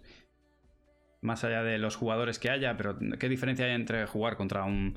Más 1.23 1.45
allá 1.45 1.63
de 1.63 1.79
los 1.79 1.97
jugadores 1.97 2.39
que 2.39 2.51
haya, 2.51 2.77
pero 2.77 2.97
¿qué 3.19 3.29
diferencia 3.29 3.67
hay 3.67 3.73
entre 3.73 4.07
jugar 4.07 4.37
contra 4.37 4.65
un 4.65 4.97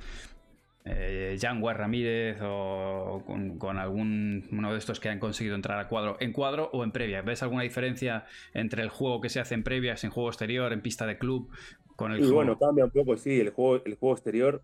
eh, 0.86 1.38
Janguar 1.40 1.78
Ramírez 1.80 2.38
o 2.42 3.24
con, 3.26 3.58
con 3.60 3.78
algún 3.78 4.48
uno 4.52 4.72
de 4.74 4.80
estos 4.80 5.00
que 5.00 5.10
han 5.10 5.20
conseguido 5.20 5.56
entrar 5.56 5.80
al 5.80 5.88
cuadro 5.90 6.18
en 6.22 6.34
cuadro 6.34 6.70
o 6.74 6.84
en 6.84 6.92
previa? 6.92 7.22
¿Ves 7.24 7.44
alguna 7.44 7.64
diferencia 7.64 8.26
entre 8.54 8.84
el 8.84 8.90
juego 8.90 9.22
que 9.22 9.30
se 9.30 9.40
hace 9.42 9.56
en 9.56 9.64
previas, 9.64 10.04
en 10.04 10.12
juego 10.12 10.30
exterior, 10.30 10.74
en 10.74 10.82
pista 10.82 11.06
de 11.06 11.18
club, 11.18 11.50
con 11.96 12.12
el 12.14 12.22
Y 12.22 12.26
juego? 12.26 12.32
bueno, 12.32 12.58
cambia 12.58 12.86
un 12.86 12.92
poco, 12.92 13.18
sí, 13.18 13.40
el 13.40 13.52
juego, 13.52 13.84
el 13.86 13.96
juego 13.96 14.16
exterior. 14.16 14.64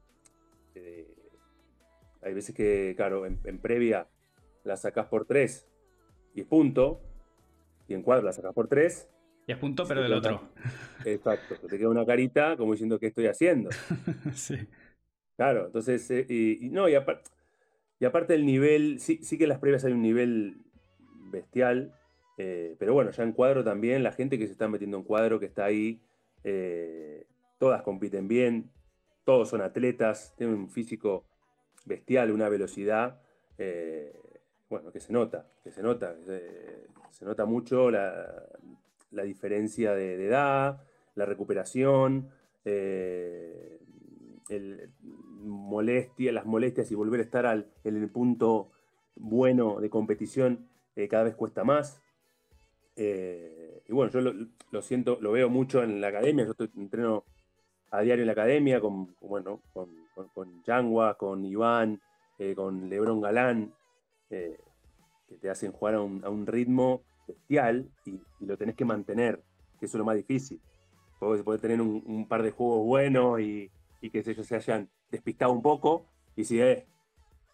eh, 0.76 1.08
hay 2.22 2.34
veces 2.34 2.56
que, 2.56 2.94
claro, 2.98 3.26
en, 3.26 3.40
en 3.46 3.60
previa 3.60 4.08
la 4.64 4.78
sacás 4.78 5.08
por 5.08 5.26
tres 5.26 5.68
y 6.36 6.44
punto, 6.44 7.02
y 7.88 7.94
en 7.94 8.04
cuadro 8.04 8.26
la 8.26 8.34
sacás 8.34 8.54
por 8.54 8.68
tres 8.68 9.10
Y 9.50 9.52
a 9.52 9.60
punto, 9.60 9.84
pero 9.88 10.04
del 10.04 10.14
otro. 10.14 10.52
Exacto, 11.04 11.56
te 11.68 11.80
queda 11.80 11.90
una 11.90 12.06
carita 12.06 12.56
como 12.56 12.74
diciendo 12.74 13.00
qué 13.00 13.08
estoy 13.08 13.26
haciendo. 13.26 13.72
sí. 14.36 14.56
Claro, 15.38 15.66
entonces, 15.66 16.08
eh, 16.12 16.24
y, 16.30 16.70
no, 16.70 16.88
y, 16.88 16.94
y 18.00 18.06
aparte 18.06 18.34
del 18.34 18.46
nivel, 18.46 19.00
sí, 19.00 19.18
sí 19.24 19.40
que 19.40 19.46
en 19.46 19.50
las 19.50 19.58
previas 19.58 19.84
hay 19.86 19.94
un 19.94 20.04
nivel 20.04 20.58
bestial, 21.32 21.96
eh, 22.38 22.76
pero 22.78 22.94
bueno, 22.94 23.10
ya 23.10 23.24
en 23.24 23.32
cuadro 23.32 23.64
también, 23.64 24.04
la 24.04 24.12
gente 24.12 24.38
que 24.38 24.46
se 24.46 24.52
está 24.52 24.68
metiendo 24.68 24.98
en 24.98 25.04
cuadro, 25.04 25.40
que 25.40 25.48
está 25.48 25.66
ahí, 25.66 26.00
eh, 26.44 27.26
todas 27.58 27.82
compiten 27.82 28.28
bien, 28.28 28.70
todos 29.24 29.50
son 29.50 29.62
atletas, 29.62 30.36
tienen 30.38 30.58
un 30.58 30.70
físico 30.70 31.26
bestial, 31.86 32.30
una 32.30 32.50
velocidad, 32.50 33.20
bueno, 34.70 34.92
que 34.92 35.00
se 35.00 35.12
nota, 35.12 35.48
que 35.64 35.72
se 35.72 35.82
nota, 35.82 36.16
se 37.10 37.26
nota 37.26 37.46
mucho 37.46 37.90
la, 37.90 38.46
diferencia 39.24 39.94
de, 39.94 40.26
edad, 40.26 40.84
la 41.16 41.26
recuperación, 41.26 42.30
molestia, 45.42 46.32
las 46.32 46.46
molestias 46.46 46.92
y 46.92 46.96
volver 46.96 47.20
a 47.20 47.24
estar 47.24 47.46
al, 47.46 47.68
en 47.84 47.98
el 47.98 48.10
punto 48.10 48.72
bueno 49.16 49.80
de 49.80 49.90
competición 49.90 50.68
cada 51.10 51.24
vez 51.24 51.36
cuesta 51.36 51.64
más. 51.64 52.02
Eh, 53.02 53.82
y 53.88 53.94
bueno, 53.94 54.12
yo 54.12 54.20
lo, 54.72 54.82
siento, 54.82 55.18
lo 55.22 55.32
veo 55.32 55.50
mucho 55.50 55.82
en 55.82 56.02
la 56.02 56.10
academia, 56.10 56.46
yo 56.46 56.54
entreno 56.76 57.24
a 57.92 58.02
diario 58.02 58.24
en 58.24 58.28
la 58.28 58.34
academia 58.34 58.82
con, 58.82 59.16
bueno, 59.22 59.62
con, 59.72 59.90
con, 60.36 60.62
con 61.18 61.46
Iván, 61.46 62.02
eh, 62.38 62.54
con 62.56 62.90
Lebron 62.90 63.22
Galán, 63.22 63.74
eh, 64.30 64.60
que 65.30 65.38
te 65.38 65.50
hacen 65.50 65.72
jugar 65.72 65.96
a 65.96 66.02
un, 66.02 66.46
ritmo 66.46 67.02
bestial 67.30 67.90
y, 68.06 68.20
lo 68.46 68.58
tenés 68.58 68.76
que 68.76 68.86
mantener, 68.86 69.42
que 69.80 69.86
eso 69.86 69.98
es 69.98 70.00
lo 70.00 70.06
más 70.06 70.16
difícil. 70.16 70.60
Podés, 71.20 71.62
tener 71.62 71.82
un, 71.82 72.28
par 72.28 72.44
de 72.44 72.52
juegos 72.52 72.86
buenos 72.86 73.40
y, 73.42 73.70
que 74.02 74.20
ellos 74.20 74.46
se 74.46 74.56
hayan 74.56 74.90
despistado 75.12 75.52
un 75.52 75.62
poco, 75.62 76.06
y 76.36 76.46
si 76.46 76.62
es. 76.62 76.84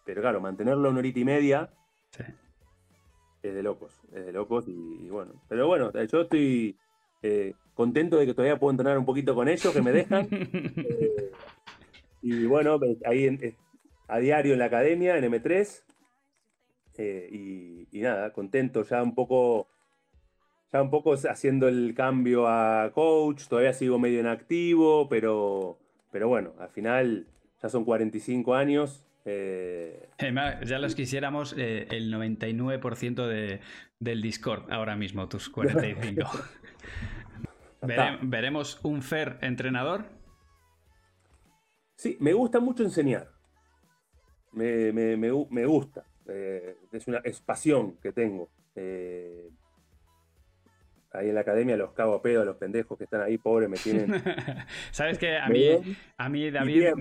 Pero 0.04 0.20
claro, 0.20 0.40
mantenerlo 0.40 0.88
una 0.88 1.00
horita 1.00 1.18
y 1.18 1.24
media 1.24 1.70
es 3.42 3.54
de 3.54 3.62
locos, 3.62 4.00
es 4.12 4.26
de 4.26 4.32
locos 4.32 4.68
y, 4.68 5.08
bueno. 5.08 5.32
Pero 5.48 5.66
bueno, 5.66 5.92
yo 5.92 6.20
estoy 6.20 6.76
eh, 7.22 7.54
contento 7.74 8.16
de 8.18 8.26
que 8.26 8.34
todavía 8.34 8.58
puedo 8.58 8.70
entrenar 8.70 8.98
un 8.98 9.04
poquito 9.04 9.34
con 9.34 9.48
ellos, 9.48 9.72
que 9.72 9.82
me 9.82 9.92
dejan. 9.92 10.28
Eh, 10.38 11.30
y 12.22 12.46
bueno, 12.46 12.80
ahí 13.04 13.54
a 14.08 14.18
diario 14.18 14.54
en 14.54 14.58
la 14.58 14.64
academia, 14.64 15.16
en 15.16 15.32
M3. 15.32 15.84
Eh, 16.98 17.86
y, 17.92 18.00
nada, 18.00 18.32
contento 18.32 18.84
ya 18.84 19.02
un 19.02 19.14
poco, 19.14 19.68
ya 20.72 20.82
un 20.82 20.90
poco 20.90 21.14
haciendo 21.14 21.68
el 21.68 21.94
cambio 21.94 22.46
a 22.46 22.90
coach, 22.92 23.46
todavía 23.48 23.72
sigo 23.72 23.98
medio 23.98 24.20
en 24.20 24.26
activo, 24.26 25.08
pero, 25.08 25.78
pero 26.12 26.28
bueno, 26.28 26.52
al 26.58 26.68
final 26.68 27.26
ya 27.62 27.68
son 27.68 27.84
45 27.84 28.54
años 28.54 29.06
eh, 29.28 30.08
ya 30.64 30.78
los 30.78 30.94
quisiéramos 30.94 31.52
eh, 31.58 31.88
el 31.90 32.14
99% 32.14 33.26
de, 33.26 33.60
del 33.98 34.22
Discord 34.22 34.72
ahora 34.72 34.94
mismo, 34.94 35.28
tus 35.28 35.48
45. 35.50 36.30
¿Veremos 38.22 38.78
un 38.84 39.02
Fer 39.02 39.38
entrenador? 39.42 40.04
Sí, 41.96 42.16
me 42.20 42.32
gusta 42.32 42.60
mucho 42.60 42.84
enseñar. 42.84 43.32
Me, 44.52 45.66
gusta. 45.66 46.04
Eh, 46.28 46.76
es 46.92 47.06
una 47.06 47.18
es 47.18 47.40
pasión 47.40 47.96
que 47.98 48.12
tengo 48.12 48.50
ahí 51.16 51.28
en 51.28 51.34
la 51.34 51.40
academia 51.40 51.76
los 51.76 51.92
cago 51.92 52.14
a 52.14 52.22
pedo 52.22 52.44
los 52.44 52.56
pendejos 52.56 52.96
que 52.98 53.04
están 53.04 53.22
ahí, 53.22 53.38
pobres, 53.38 53.68
me 53.68 53.76
tienen. 53.76 54.22
Sabes 54.90 55.18
que 55.18 55.36
a 55.36 55.48
mí, 55.48 55.66
a 56.16 56.28
mí 56.28 56.50
David, 56.50 56.94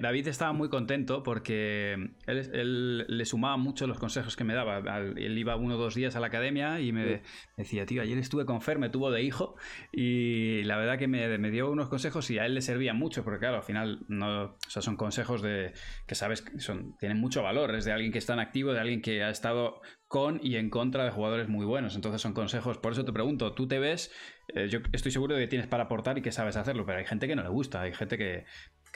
David 0.00 0.28
estaba 0.28 0.52
muy 0.52 0.68
contento 0.68 1.22
porque 1.22 2.10
él, 2.26 3.06
le 3.06 3.24
sumaba 3.24 3.56
mucho 3.56 3.86
los 3.86 3.98
consejos 3.98 4.36
que 4.36 4.44
me 4.44 4.54
daba. 4.54 4.98
Él 4.98 5.38
iba 5.38 5.56
uno 5.56 5.76
o 5.76 5.78
dos 5.78 5.94
días 5.94 6.16
a 6.16 6.20
la 6.20 6.28
academia 6.28 6.80
y 6.80 6.92
me 6.92 7.22
decía, 7.56 7.86
tío, 7.86 8.02
ayer 8.02 8.18
estuve 8.18 8.44
con 8.44 8.60
Fer, 8.60 8.78
me 8.78 8.90
tuvo 8.90 9.10
de 9.10 9.22
hijo 9.22 9.56
y 9.92 10.62
la 10.64 10.76
verdad 10.76 10.98
que 10.98 11.08
me, 11.08 11.38
me, 11.38 11.50
dio 11.50 11.70
unos 11.70 11.88
consejos 11.88 12.30
y 12.30 12.38
a 12.38 12.46
él 12.46 12.54
le 12.54 12.62
servían 12.62 12.96
mucho 12.96 13.24
porque, 13.24 13.40
claro, 13.40 13.56
al 13.56 13.62
final 13.62 14.00
no, 14.08 14.44
o 14.44 14.70
sea, 14.70 14.82
son 14.82 14.96
consejos 14.96 15.42
de 15.42 15.72
que 16.06 16.14
sabes 16.14 16.42
que 16.42 16.60
son, 16.60 16.96
tienen 16.98 17.18
mucho 17.18 17.42
valor. 17.42 17.74
Es 17.74 17.84
de 17.84 17.92
alguien 17.92 18.12
que 18.12 18.18
está 18.18 18.34
en 18.34 18.40
activo, 18.40 18.72
de 18.72 18.80
alguien 18.80 19.02
que 19.02 19.22
ha 19.22 19.30
estado 19.30 19.80
con 20.10 20.40
y 20.42 20.56
en 20.56 20.70
contra 20.70 21.04
de 21.04 21.12
jugadores 21.12 21.48
muy 21.48 21.64
buenos. 21.64 21.94
Entonces 21.94 22.20
son 22.20 22.32
consejos. 22.32 22.78
Por 22.78 22.90
eso 22.92 23.04
te 23.04 23.12
pregunto, 23.12 23.54
tú 23.54 23.68
te 23.68 23.78
ves, 23.78 24.10
eh, 24.48 24.66
yo 24.68 24.80
estoy 24.92 25.12
seguro 25.12 25.36
de 25.36 25.42
que 25.42 25.46
tienes 25.46 25.68
para 25.68 25.84
aportar 25.84 26.18
y 26.18 26.20
que 26.20 26.32
sabes 26.32 26.56
hacerlo, 26.56 26.84
pero 26.84 26.98
hay 26.98 27.06
gente 27.06 27.28
que 27.28 27.36
no 27.36 27.44
le 27.44 27.48
gusta, 27.48 27.82
hay 27.82 27.94
gente 27.94 28.18
que, 28.18 28.44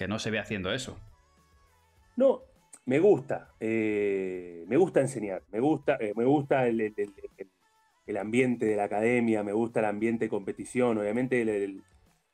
no 0.08 0.18
se 0.18 0.32
ve 0.32 0.40
haciendo 0.40 0.72
eso. 0.72 0.98
No, 2.16 2.42
me 2.84 2.98
gusta. 2.98 3.54
Eh, 3.60 4.64
me 4.66 4.76
gusta 4.76 5.00
enseñar. 5.00 5.44
Me 5.52 5.60
gusta, 5.60 5.96
eh, 6.00 6.14
me 6.16 6.24
gusta 6.24 6.66
el, 6.66 6.80
ambiente 8.18 8.66
de 8.66 8.74
la 8.74 8.84
academia, 8.84 9.44
me 9.44 9.52
gusta 9.52 9.78
el 9.78 9.86
ambiente 9.86 10.24
de 10.24 10.30
competición. 10.30 10.98
Obviamente 10.98 11.80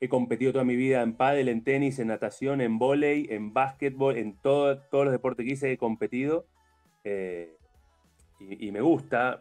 he 0.00 0.08
competido 0.08 0.52
toda 0.52 0.64
mi 0.64 0.76
vida 0.76 1.02
en 1.02 1.18
pádel, 1.18 1.50
en 1.50 1.64
tenis, 1.64 1.98
en 1.98 2.08
natación, 2.08 2.62
en 2.62 2.78
vóley, 2.78 3.26
en 3.28 3.52
básquetbol, 3.52 4.16
en 4.16 4.40
todo, 4.40 4.80
todos 4.90 5.04
los 5.04 5.12
deportes 5.12 5.44
que 5.44 5.52
hice 5.52 5.70
he 5.70 5.76
competido 5.76 6.46
y, 8.40 8.72
me 8.72 8.80
gusta, 8.80 9.38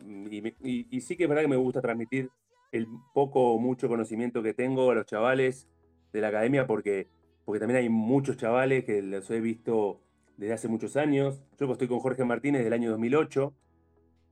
y, 0.61 1.01
sí 1.01 1.15
que 1.15 1.23
es 1.23 1.29
verdad 1.29 1.43
que 1.43 1.47
me 1.47 1.55
gusta 1.55 1.81
transmitir 1.81 2.29
el 2.71 2.87
poco 3.13 3.53
o 3.53 3.59
mucho 3.59 3.87
conocimiento 3.87 4.43
que 4.43 4.53
tengo 4.53 4.91
a 4.91 4.95
los 4.95 5.05
chavales 5.05 5.67
de 6.11 6.21
la 6.21 6.27
academia, 6.27 6.67
porque, 6.67 7.07
porque 7.45 7.59
también 7.59 7.79
hay 7.79 7.89
muchos 7.89 8.37
chavales 8.37 8.83
que 8.83 9.01
los 9.01 9.29
he 9.31 9.39
visto 9.39 10.01
desde 10.37 10.53
hace 10.53 10.67
muchos 10.67 10.97
años. 10.97 11.41
Yo 11.57 11.71
estoy 11.71 11.87
con 11.87 11.99
Jorge 11.99 12.25
Martínez 12.25 12.63
del 12.63 12.73
año 12.73 12.91
2008, 12.91 13.53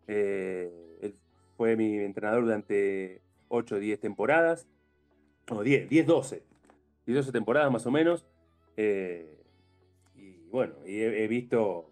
eh, 0.07 0.97
él 1.01 1.15
fue 1.55 1.75
mi 1.75 1.97
entrenador 1.99 2.43
durante 2.43 3.21
8 3.47 3.75
o 3.75 3.79
10 3.79 3.99
temporadas, 3.99 4.67
no, 5.49 5.63
10, 5.63 5.89
10, 5.89 6.05
12, 6.05 6.43
10, 7.05 7.15
12 7.15 7.31
temporadas 7.31 7.71
más 7.71 7.85
o 7.85 7.91
menos. 7.91 8.25
Eh, 8.75 9.43
y 10.15 10.49
bueno, 10.49 10.75
y 10.85 11.01
he 11.01 11.27
visto 11.27 11.89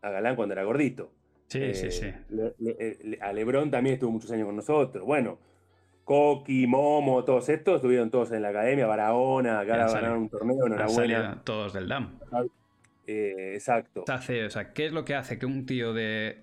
a 0.00 0.10
Galán 0.10 0.36
cuando 0.36 0.54
era 0.54 0.64
gordito. 0.64 1.10
Sí, 1.48 1.74
sí, 1.74 1.90
sí. 1.90 2.06
Eh, 2.06 3.18
a 3.20 3.32
Lebron 3.32 3.70
también 3.70 3.94
estuvo 3.94 4.10
muchos 4.10 4.30
años 4.32 4.46
con 4.46 4.56
nosotros. 4.56 5.04
Bueno, 5.04 5.38
Coqui, 6.04 6.66
Momo, 6.66 7.24
todos 7.24 7.48
estos 7.48 7.76
estuvieron 7.76 8.10
todos 8.10 8.32
en 8.32 8.42
la 8.42 8.48
academia, 8.48 8.86
Barahona, 8.86 9.60
acá 9.60 9.76
ganaron 9.88 10.22
un 10.22 10.28
torneo, 10.28 10.66
enhorabuena. 10.66 11.42
Todos 11.44 11.72
del 11.72 11.88
DAM. 11.88 12.18
Eh, 13.08 13.52
exacto. 13.54 14.04
Hace, 14.08 14.44
o 14.44 14.50
sea, 14.50 14.72
¿qué 14.72 14.86
es 14.86 14.92
lo 14.92 15.04
que 15.04 15.14
hace 15.14 15.38
que 15.38 15.46
un 15.46 15.66
tío 15.66 15.92
de, 15.92 16.38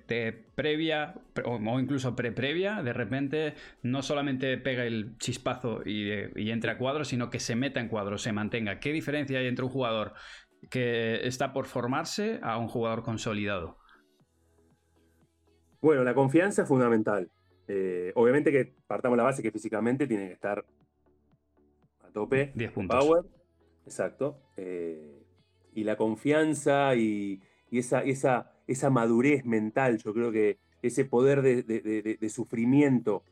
previa 0.56 1.16
o, 1.44 1.80
incluso 1.80 2.16
pre-previa 2.16 2.82
de 2.84 2.94
repente 2.94 3.54
no 3.82 4.02
solamente 4.02 4.58
pega 4.58 4.86
el 4.86 5.18
chispazo 5.18 5.82
y, 5.86 6.10
y 6.36 6.52
entre 6.52 6.72
a 6.72 6.78
cuadro, 6.78 7.04
sino 7.04 7.30
que 7.30 7.40
se 7.40 7.56
meta 7.56 7.82
en 7.82 7.90
cuadro, 7.90 8.18
se 8.18 8.32
mantenga? 8.32 8.80
¿Qué 8.80 8.94
diferencia 8.94 9.40
hay 9.40 9.48
entre 9.48 9.66
un 9.66 9.72
jugador 9.72 10.14
que 10.70 11.26
está 11.28 11.52
por 11.52 11.66
formarse 11.66 12.40
a 12.42 12.58
un 12.58 12.70
jugador 12.70 13.04
consolidado? 13.04 13.83
Bueno, 15.84 16.06
la 16.06 16.14
confianza 16.14 16.62
es 16.62 16.68
fundamental. 16.70 17.30
Eh, 17.68 18.14
obviamente 18.16 18.54
que 18.54 18.74
partamos 18.88 19.18
la 19.18 19.26
base 19.26 19.44
que 19.44 19.52
físicamente 19.52 20.08
tiene 20.08 20.28
que 20.28 20.34
estar 20.34 20.64
a 22.00 22.10
tope. 22.10 22.54
10 22.56 22.72
puntos. 22.72 23.06
Power. 23.06 23.26
Exacto. 23.86 24.40
Eh, 24.56 25.22
y 25.76 25.84
la 25.84 25.98
confianza 25.98 26.96
y, 26.96 27.42
esa, 27.70 28.02
esa, 28.02 28.54
esa, 28.66 28.90
madurez 28.92 29.44
mental, 29.44 29.98
yo 29.98 30.14
creo 30.14 30.32
que 30.32 30.58
ese 30.82 31.04
poder 31.04 31.42
de, 31.42 32.30
sufrimiento 32.30 33.24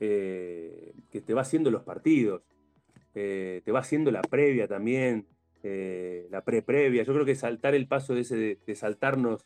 eh, 0.00 0.94
que 1.12 1.20
te 1.20 1.34
va 1.34 1.42
haciendo 1.42 1.70
los 1.70 1.84
partidos, 1.84 2.42
te 3.12 3.62
va 3.72 3.78
haciendo 3.78 4.10
la 4.10 4.22
previa 4.22 4.66
también, 4.66 5.28
la 5.62 6.42
pre-previa. 6.42 7.04
Yo 7.04 7.12
creo 7.12 7.24
que 7.24 7.36
saltar 7.36 7.76
el 7.76 7.86
paso 7.86 8.12
de 8.12 8.22
ese 8.22 8.58
de, 8.66 8.74
saltarnos 8.74 9.44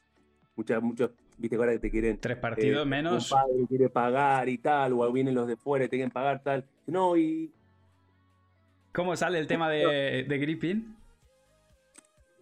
muchas, 0.55 0.83
muchos 0.83 1.11
viste 1.39 1.57
ahora 1.57 1.73
que 1.73 1.79
te 1.79 1.91
quieren. 1.91 2.19
Tres 2.19 2.37
partidos 2.37 2.83
eh, 2.83 2.89
menos. 2.89 3.31
Un 3.31 3.39
padre 3.39 3.67
quiere 3.69 3.89
pagar 3.89 4.49
y 4.49 4.59
tal, 4.59 4.93
o 4.93 5.13
vienen 5.13 5.35
los 5.35 5.47
de 5.47 5.57
fuera 5.57 5.85
y 5.85 5.89
te 5.89 5.97
quieren 5.97 6.11
pagar 6.11 6.43
tal. 6.43 6.65
No, 6.87 7.17
y. 7.17 7.53
¿Cómo 8.93 9.15
sale 9.17 9.39
el 9.39 9.47
tema 9.47 9.69
de, 9.71 10.25
de 10.27 10.39
gripping? 10.39 10.97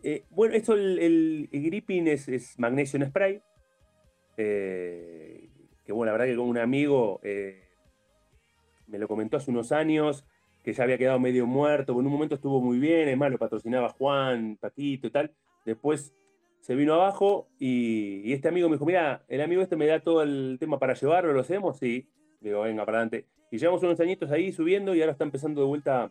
Eh, 0.03 0.25
bueno, 0.31 0.55
esto, 0.55 0.75
el, 0.75 0.99
el, 0.99 1.49
gripping 1.51 2.07
es, 2.09 2.59
magnesio 2.59 2.99
en 2.99 3.09
spray. 3.09 3.43
Eh, 4.37 5.49
que 5.85 5.93
bueno, 5.93 6.13
la 6.13 6.13
verdad 6.13 6.27
que 6.27 6.37
con 6.37 6.49
un 6.49 6.59
amigo 6.59 7.21
me 8.87 8.99
lo 8.99 9.09
comentó 9.09 9.37
hace 9.37 9.51
unos 9.51 9.73
años, 9.73 10.25
que 10.63 10.73
ya 10.73 10.85
había 10.85 10.99
quedado 10.99 11.19
medio 11.19 11.47
muerto. 11.47 11.93
En 11.93 12.07
un 12.07 12.13
momento 12.13 12.37
estuvo 12.37 12.61
muy 12.61 12.79
bien, 12.79 13.09
es 13.09 13.17
más, 13.17 13.31
lo 13.31 13.39
patrocinaba 13.39 13.89
Juan, 13.91 14.57
Paquito 14.61 15.09
y 15.09 15.11
tal. 15.11 15.33
Después 15.65 16.15
se 16.65 16.75
vino 16.75 16.95
abajo 16.95 17.51
y, 17.59 18.33
este 18.33 18.49
amigo 18.49 18.71
me 18.71 18.77
dijo, 18.77 18.87
mira, 18.87 19.23
el 19.29 19.43
amigo 19.43 19.61
este 19.61 19.77
me 19.77 19.87
da 19.87 20.01
todo 20.01 20.23
el 20.23 20.57
tema 20.59 20.79
para 20.79 20.95
llevarlo, 20.95 21.35
¿lo 21.35 21.41
hacemos? 21.41 21.77
Sí. 21.77 22.09
Digo, 22.41 22.63
venga, 22.63 22.87
para 22.87 23.01
adelante. 23.01 23.27
Y 23.51 23.59
llevamos 23.59 23.83
unos 23.83 24.01
añitos 24.01 24.31
ahí 24.31 24.51
subiendo 24.51 24.95
y 24.95 25.01
ahora 25.03 25.13
está 25.13 25.25
empezando 25.25 25.61
de 25.61 25.67
vuelta, 25.67 26.11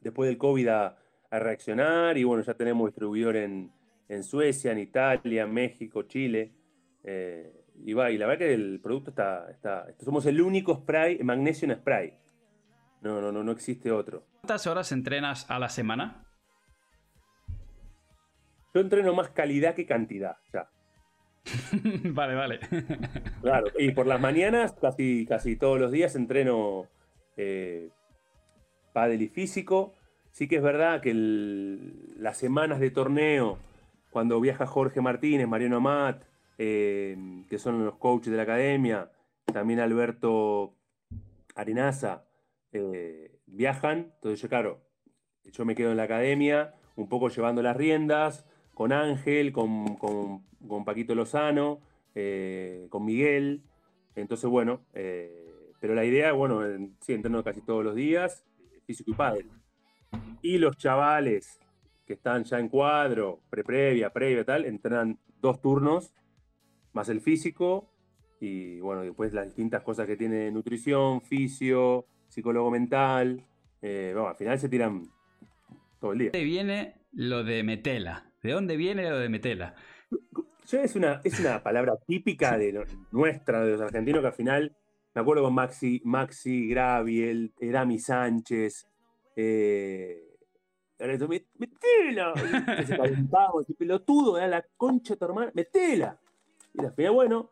después 0.00 0.28
del 0.28 0.36
COVID, 0.36 0.66
a, 0.66 0.98
reaccionar. 1.30 2.18
Y 2.18 2.24
bueno, 2.24 2.42
ya 2.42 2.54
tenemos 2.54 2.88
distribuidor 2.88 3.36
en, 3.36 3.70
Suecia, 4.24 4.72
en 4.72 4.80
Italia, 4.80 5.46
México, 5.46 6.02
Chile. 6.02 6.50
Eh, 7.04 7.52
y 7.84 7.92
va, 7.92 8.10
y 8.10 8.18
la 8.18 8.26
verdad 8.26 8.46
que 8.46 8.54
el 8.54 8.80
producto 8.80 9.10
está, 9.10 9.48
está, 9.48 9.86
Somos 10.00 10.26
el 10.26 10.40
único 10.40 10.74
spray, 10.74 11.22
Magnesium 11.22 11.72
Spray. 11.76 12.14
No, 13.02 13.20
no, 13.20 13.30
no, 13.30 13.44
no 13.44 13.52
existe 13.52 13.92
otro. 13.92 14.24
¿Cuántas 14.40 14.66
horas 14.66 14.90
entrenas 14.90 15.48
a 15.48 15.60
la 15.60 15.68
semana? 15.68 16.27
Yo 18.74 18.80
entreno 18.80 19.14
más 19.14 19.30
calidad 19.30 19.74
que 19.74 19.86
cantidad, 19.86 20.36
ya. 20.52 20.68
vale, 22.04 22.34
vale. 22.34 22.60
claro, 23.40 23.68
y 23.78 23.92
por 23.92 24.06
las 24.06 24.20
mañanas, 24.20 24.74
casi, 24.80 25.26
casi 25.26 25.56
todos 25.56 25.80
los 25.80 25.90
días 25.90 26.14
entreno 26.16 26.86
eh, 27.36 27.90
pádel 28.92 29.22
y 29.22 29.28
físico. 29.28 29.94
Sí 30.30 30.46
que 30.46 30.56
es 30.56 30.62
verdad 30.62 31.00
que 31.00 31.14
las 31.14 32.36
semanas 32.36 32.80
de 32.80 32.90
torneo, 32.90 33.58
cuando 34.10 34.40
viaja 34.40 34.66
Jorge 34.66 35.00
Martínez, 35.00 35.48
Mariano 35.48 35.78
Amat, 35.78 36.22
eh, 36.58 37.16
que 37.48 37.58
son 37.58 37.84
los 37.84 37.96
coaches 37.96 38.30
de 38.30 38.36
la 38.36 38.42
academia, 38.42 39.10
también 39.52 39.80
Alberto 39.80 40.74
Arenaza, 41.54 42.24
eh, 42.72 43.38
viajan. 43.46 44.12
Entonces 44.16 44.40
yo, 44.42 44.48
claro, 44.48 44.80
yo 45.44 45.64
me 45.64 45.74
quedo 45.74 45.90
en 45.90 45.96
la 45.96 46.04
academia, 46.04 46.74
un 46.96 47.08
poco 47.08 47.28
llevando 47.28 47.62
las 47.62 47.76
riendas, 47.76 48.46
con 48.78 48.92
Ángel, 48.92 49.50
con, 49.50 49.96
con, 49.96 50.84
Paquito 50.84 51.12
Lozano, 51.16 51.80
eh, 52.14 52.86
con 52.90 53.04
Miguel. 53.04 53.64
Entonces, 54.14 54.48
bueno, 54.48 54.82
eh, 54.94 55.64
pero 55.80 55.96
la 55.96 56.04
idea, 56.04 56.30
bueno, 56.30 56.60
sí, 57.00 57.12
entreno 57.12 57.42
casi 57.42 57.60
todos 57.60 57.84
los 57.84 57.96
días, 57.96 58.44
físico 58.86 59.10
y 59.10 59.14
padre. 59.14 59.46
Y 60.42 60.58
los 60.58 60.76
chavales 60.76 61.58
que 62.06 62.12
están 62.12 62.44
ya 62.44 62.60
en 62.60 62.68
cuadro, 62.68 63.40
pre-previa, 63.50 64.10
previa, 64.10 64.44
tal, 64.44 64.64
entrenan 64.64 65.18
dos 65.40 65.60
turnos, 65.60 66.14
más 66.92 67.08
el 67.08 67.20
físico, 67.20 67.90
y 68.38 68.78
bueno, 68.78 69.02
después 69.02 69.32
las 69.32 69.46
distintas 69.46 69.82
cosas 69.82 70.06
que 70.06 70.16
tiene 70.16 70.52
nutrición, 70.52 71.20
fisio, 71.20 72.06
psicólogo 72.28 72.70
mental. 72.70 73.44
Eh, 73.82 74.14
al 74.16 74.36
final 74.36 74.56
se 74.60 74.68
tiran 74.68 75.02
todo 76.00 76.12
el 76.12 76.18
día. 76.20 76.30
viene 76.30 76.94
lo 77.10 77.42
de 77.42 77.64
Metela? 77.64 78.27
¿De 78.48 78.54
dónde 78.54 78.78
viene 78.78 79.10
lo 79.10 79.18
de 79.18 79.28
metela? 79.28 79.74
es 80.72 80.96
una, 80.96 81.20
es 81.22 81.38
una 81.38 81.62
palabra 81.62 81.98
típica 81.98 82.56
de 82.56 82.82
nuestra, 83.10 83.62
de 83.62 83.72
los 83.72 83.80
argentinos, 83.82 84.22
que 84.22 84.26
al 84.28 84.32
final 84.32 84.74
me 85.14 85.20
acuerdo 85.20 85.42
con 85.42 85.52
Maxi, 85.52 86.00
Maxi 86.02 86.66
Graviel, 86.66 87.52
Erami 87.60 87.98
Sánchez, 87.98 88.88
eh, 89.36 90.34
metela, 91.58 92.32
se 92.86 92.96
calentaba, 92.96 93.60
ese 93.60 93.74
pelotudo, 93.74 94.38
era 94.38 94.48
la 94.48 94.64
concha 94.78 95.12
de 95.12 95.18
tu 95.18 95.24
hermana, 95.26 95.52
metela. 95.52 96.18
Y 96.72 96.86
al 96.86 96.92
final, 96.94 97.12
bueno, 97.12 97.50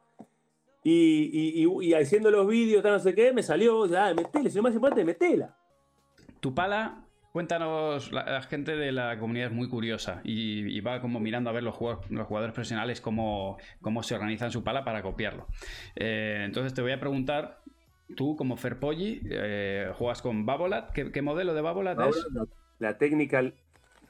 y, 0.82 1.66
y, 1.82 1.92
haciendo 1.92 2.30
los 2.30 2.48
vídeos, 2.48 2.82
no 2.82 2.98
sé 3.00 3.14
qué, 3.14 3.34
me 3.34 3.42
salió, 3.42 3.84
ya, 3.84 4.14
metela, 4.14 4.48
si 4.48 4.56
lo 4.56 4.62
más 4.62 4.72
importante, 4.72 5.04
metela. 5.04 5.54
Tu 6.40 6.54
pala 6.54 7.05
Cuéntanos, 7.36 8.12
la, 8.12 8.40
gente 8.40 8.76
de 8.76 8.92
la 8.92 9.18
comunidad 9.18 9.48
es 9.48 9.52
muy 9.52 9.68
curiosa 9.68 10.22
y, 10.24 10.80
va 10.80 11.02
como 11.02 11.20
mirando 11.20 11.50
a 11.50 11.52
ver 11.52 11.62
los 11.62 11.74
jugadores, 11.74 12.10
los 12.10 12.26
jugadores 12.26 12.54
profesionales 12.54 13.02
cómo, 13.02 13.58
cómo, 13.82 14.02
se 14.02 14.14
organizan 14.14 14.50
su 14.50 14.64
pala 14.64 14.86
para 14.86 15.02
copiarlo. 15.02 15.46
Eh, 15.96 16.44
entonces 16.46 16.72
te 16.72 16.80
voy 16.80 16.92
a 16.92 16.98
preguntar, 16.98 17.58
tú 18.16 18.36
como 18.36 18.56
Ferpolli, 18.56 19.20
eh, 19.28 19.92
juegas 19.96 20.22
con 20.22 20.46
Babolat, 20.46 20.92
¿Qué, 20.92 21.20
modelo 21.20 21.52
de 21.52 21.60
Babolat 21.60 22.00
es? 22.08 22.26
La 22.78 22.96
Technical 22.96 23.52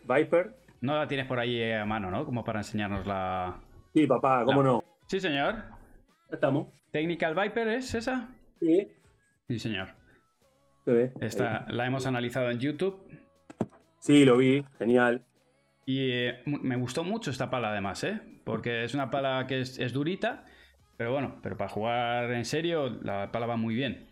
Viper. 0.04 0.54
No 0.80 0.96
la 0.96 1.08
tienes 1.08 1.26
por 1.26 1.40
ahí 1.40 1.72
a 1.72 1.84
mano, 1.84 2.12
¿no? 2.12 2.24
Como 2.26 2.44
para 2.44 2.60
enseñarnos 2.60 3.08
la... 3.08 3.58
Sí, 3.92 4.06
papá, 4.06 4.44
¿cómo 4.44 4.62
no? 4.62 4.84
Sí, 5.08 5.18
señor. 5.18 5.64
Estamos. 6.30 6.68
¿Technical 6.92 7.34
Viper 7.34 7.66
es 7.66 7.92
esa? 7.92 8.28
Sí. 8.60 8.86
Sí, 9.48 9.58
señor. 9.58 10.05
Esta 11.20 11.66
la 11.68 11.86
hemos 11.86 12.06
analizado 12.06 12.50
en 12.50 12.60
YouTube. 12.60 12.96
Sí, 13.98 14.24
lo 14.24 14.36
vi, 14.36 14.64
genial. 14.78 15.24
Y 15.84 16.10
eh, 16.10 16.42
me 16.44 16.76
gustó 16.76 17.02
mucho 17.02 17.30
esta 17.30 17.50
pala 17.50 17.70
además, 17.70 18.04
¿eh? 18.04 18.20
Porque 18.44 18.84
es 18.84 18.94
una 18.94 19.10
pala 19.10 19.46
que 19.48 19.60
es, 19.60 19.92
durita, 19.92 20.44
pero 20.96 21.12
bueno, 21.12 21.40
pero 21.42 21.56
para 21.56 21.70
jugar 21.70 22.30
en 22.32 22.44
serio 22.44 22.88
la 23.02 23.32
pala 23.32 23.46
va 23.46 23.56
muy 23.56 23.74
bien. 23.74 24.06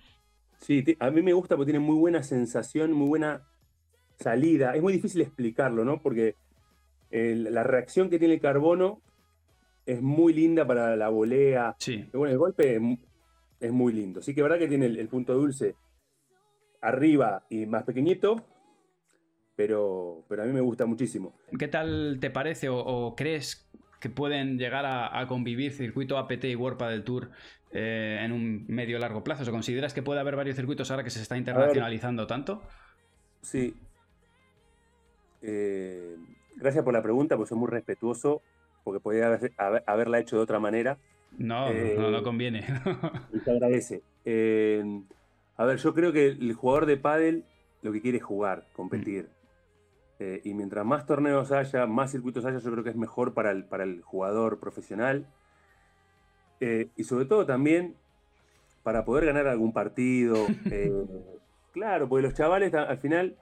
Sí, 0.58 0.84
a 0.98 1.10
mí 1.10 1.22
me 1.22 1.32
gusta 1.32 1.56
porque 1.56 1.70
tiene 1.70 1.84
muy 1.84 1.96
buena 1.96 2.22
sensación, 2.22 2.92
muy 2.92 3.06
buena 3.06 3.42
salida. 4.18 4.74
Es 4.74 4.82
muy 4.82 4.92
difícil 4.92 5.20
explicarlo, 5.20 5.84
¿no? 5.84 6.02
Porque 6.02 6.34
la 7.10 7.62
reacción 7.62 8.10
que 8.10 8.18
tiene 8.18 8.34
el 8.34 8.40
carbono 8.40 9.00
es 9.86 10.02
muy 10.02 10.32
linda 10.32 10.66
para 10.66 10.96
la 10.96 11.08
volea. 11.08 11.76
Sí. 11.78 12.08
bueno, 12.12 12.32
el 12.32 12.38
golpe 12.38 12.80
es, 13.60 13.72
muy 13.72 13.92
lindo. 13.92 14.20
Sí 14.22 14.34
que 14.34 14.40
es 14.40 14.42
verdad 14.42 14.58
que 14.58 14.68
tiene 14.68 14.86
el 14.86 15.08
punto 15.08 15.34
dulce 15.34 15.76
arriba 16.84 17.44
y 17.48 17.66
más 17.66 17.84
pequeñito, 17.84 18.44
pero, 19.56 20.24
pero 20.28 20.42
a 20.42 20.46
mí 20.46 20.52
me 20.52 20.60
gusta 20.60 20.86
muchísimo. 20.86 21.34
¿Qué 21.58 21.66
tal 21.66 22.18
te 22.20 22.30
parece 22.30 22.68
o, 22.70 23.14
crees 23.16 23.68
que 24.00 24.10
pueden 24.10 24.58
llegar 24.58 24.84
a, 24.86 25.26
convivir 25.26 25.72
circuito 25.72 26.18
APT 26.18 26.44
y 26.44 26.56
Warpa 26.56 26.88
del 26.88 27.02
Tour 27.02 27.30
eh, 27.72 28.20
en 28.20 28.32
un 28.32 28.66
medio 28.68 28.98
largo 28.98 29.24
plazo? 29.24 29.48
¿O 29.48 29.50
consideras 29.50 29.94
que 29.94 30.02
puede 30.02 30.20
haber 30.20 30.36
varios 30.36 30.56
circuitos 30.56 30.90
ahora 30.90 31.04
que 31.04 31.10
se 31.10 31.22
está 31.22 31.38
internacionalizando 31.38 32.26
tanto? 32.26 32.62
Sí. 33.40 33.74
Eh, 35.40 36.16
gracias 36.56 36.84
por 36.84 36.92
la 36.92 37.02
pregunta, 37.02 37.36
pues 37.36 37.48
soy 37.48 37.58
muy 37.58 37.68
respetuoso, 37.68 38.42
porque 38.82 39.00
podría 39.00 39.38
haberla 39.86 40.18
hecho 40.18 40.36
de 40.36 40.42
otra 40.42 40.60
manera. 40.60 40.98
No, 41.38 41.72
no, 41.72 42.10
no, 42.10 42.18
eh, 42.18 42.22
conviene. 42.22 42.64
te 43.44 43.50
agradece. 43.50 44.02
A 45.56 45.64
ver, 45.64 45.78
yo 45.78 45.94
creo 45.94 46.12
que 46.12 46.28
el 46.28 46.52
jugador 46.54 46.86
de 46.86 46.96
pádel 46.96 47.44
lo 47.82 47.92
que 47.92 48.00
quiere 48.00 48.18
es 48.18 48.24
jugar, 48.24 48.66
competir. 48.72 49.28
Eh, 50.18 50.40
y 50.44 50.54
mientras 50.54 50.86
más 50.86 51.06
torneos 51.06 51.52
haya, 51.52 51.86
más 51.86 52.10
circuitos 52.10 52.44
haya, 52.44 52.58
yo 52.58 52.72
creo 52.72 52.82
que 52.82 52.90
es 52.90 52.96
mejor 52.96 53.34
para 53.34 53.50
el, 53.50 53.64
para 53.64 53.84
el 53.84 54.00
jugador 54.02 54.58
profesional. 54.58 55.26
Eh, 56.60 56.88
y 56.96 57.04
sobre 57.04 57.26
todo 57.26 57.44
también 57.44 57.94
para 58.82 59.04
poder 59.04 59.26
ganar 59.26 59.46
algún 59.46 59.72
partido. 59.72 60.34
Eh, 60.70 60.92
claro, 61.72 62.08
porque 62.08 62.22
los 62.22 62.34
chavales 62.34 62.72
al 62.72 62.98
final 62.98 63.36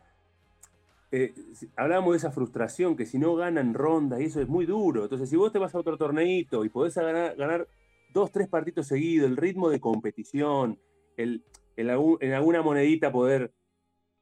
hablábamos 1.77 2.13
de 2.13 2.17
esa 2.17 2.33
frustración, 2.33 2.97
que 2.97 3.07
si 3.07 3.19
no 3.19 3.37
ganan 3.37 3.75
rondas 3.75 4.21
y 4.21 4.25
eso 4.25 4.41
es 4.41 4.49
muy 4.49 4.67
duro. 4.67 5.05
Entonces, 5.05 5.31
si 5.31 5.37
vos 5.37 5.53
te 5.53 5.59
vas 5.59 5.75
a 5.75 5.79
otro 5.79 5.97
torneito 5.97 6.65
y 6.65 6.69
podés 6.69 6.95
ganar, 6.95 7.37
ganar 7.37 7.69
dos, 8.13 8.33
tres 8.33 8.49
partidos 8.49 8.87
seguidos, 8.87 9.31
el 9.31 9.37
ritmo 9.37 9.71
de 9.71 9.81
competición, 9.81 10.79
el, 11.17 11.45
en, 11.77 12.33
alguna 12.33 12.63
monedita 12.63 13.13
poder, 13.13 13.53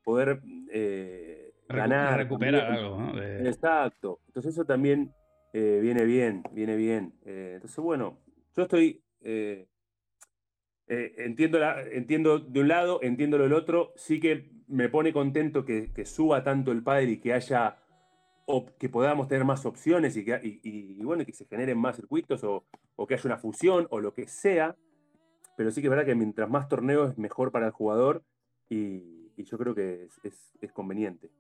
poder 0.02 0.40
eh, 0.72 1.52
ganar. 1.68 2.18
Recuperar 2.18 2.72
algo, 2.72 3.12
Exacto. 3.44 4.20
Entonces 4.26 4.54
eso 4.54 4.64
también 4.64 5.12
eh, 5.52 5.78
viene 5.82 6.04
bien, 6.04 6.42
viene 6.52 6.76
bien. 6.76 7.14
Eh, 7.24 7.52
entonces, 7.54 7.78
bueno, 7.78 8.18
yo 8.56 8.62
estoy... 8.62 9.02
entiendo, 10.88 11.58
la, 11.58 11.82
entiendo 11.82 12.38
de 12.38 12.60
un 12.60 12.68
lado, 12.68 13.00
entiendo 13.02 13.38
lo 13.38 13.44
del 13.44 13.52
otro. 13.52 13.92
Sí 13.96 14.20
que 14.20 14.50
me 14.68 14.88
pone 14.88 15.12
contento 15.12 15.64
que, 15.64 15.90
suba 16.04 16.42
tanto 16.42 16.72
el 16.72 16.82
padre 16.82 17.12
y 17.12 17.20
que 17.20 17.32
haya 17.32 17.76
que 18.80 18.88
podamos 18.88 19.28
tener 19.28 19.44
más 19.44 19.64
opciones 19.64 20.16
y 20.16 20.24
que, 20.24 20.40
y, 20.42 21.00
bueno, 21.04 21.24
que 21.24 21.32
se 21.32 21.44
generen 21.44 21.78
más 21.78 21.94
circuitos 21.94 22.42
o, 22.42 22.64
o, 22.96 23.06
que 23.06 23.14
haya 23.14 23.26
una 23.26 23.38
fusión 23.38 23.86
o 23.90 24.00
lo 24.00 24.12
que 24.12 24.26
sea 24.26 24.76
pero 25.56 25.70
sí 25.70 25.80
que 25.80 25.86
es 25.86 25.90
verdad 25.90 26.06
que 26.06 26.14
mientras 26.14 26.48
más 26.48 26.68
torneos 26.68 27.10
es 27.10 27.18
mejor 27.18 27.52
para 27.52 27.66
el 27.66 27.72
jugador 27.72 28.22
y, 28.68 29.18
yo 29.36 29.56
creo 29.56 29.74
que 29.74 30.06
es, 30.22 30.72
conveniente. 30.72 31.30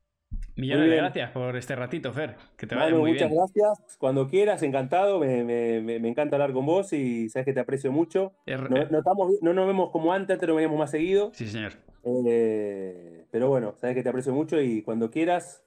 Millones 0.56 0.88
de 0.88 0.96
gracias 0.96 1.30
por 1.32 1.54
este 1.56 1.76
ratito, 1.76 2.12
Fer. 2.14 2.36
Que 2.56 2.66
te 2.66 2.74
vaya 2.74 2.96
muy 2.96 3.12
muchas 3.12 3.30
gracias. 3.30 3.98
Cuando 3.98 4.26
quieras, 4.26 4.62
encantado. 4.62 5.18
Me, 5.18 6.08
encanta 6.08 6.36
hablar 6.36 6.52
con 6.54 6.64
vos 6.64 6.94
y 6.94 7.28
sabes 7.28 7.44
que 7.44 7.52
te 7.52 7.60
aprecio 7.60 7.92
mucho. 7.92 8.32
No, 8.46 9.52
nos 9.52 9.66
vemos 9.66 9.90
como 9.90 10.14
antes, 10.14 10.34
antes 10.34 10.48
nos 10.48 10.56
veíamos 10.56 10.78
más 10.78 10.90
seguido. 10.90 11.30
Sí, 11.34 11.46
señor. 11.46 11.72
Eh, 12.04 13.26
pero 13.30 13.48
bueno, 13.48 13.74
sabes 13.76 13.96
que 13.96 14.02
te 14.02 14.08
aprecio 14.08 14.32
mucho 14.32 14.60
y 14.60 14.82
cuando 14.82 15.10
quieras, 15.10 15.62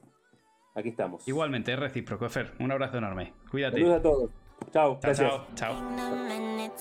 aquí 0.73 0.89
estamos. 0.89 1.27
Igualmente, 1.27 1.73
es 1.73 1.79
recíproco, 1.79 2.27
Fer. 2.29 2.53
Un 2.60 2.71
abrazo 2.71 2.97
enorme. 2.97 3.34
Cuídate. 3.51 3.77
Saludos 3.77 3.99
a 3.99 4.01
todos. 4.01 4.42
Chao. 4.71 4.99
Gracias. 5.02 5.32
Chao. 5.56 5.76
chao. 5.76 6.73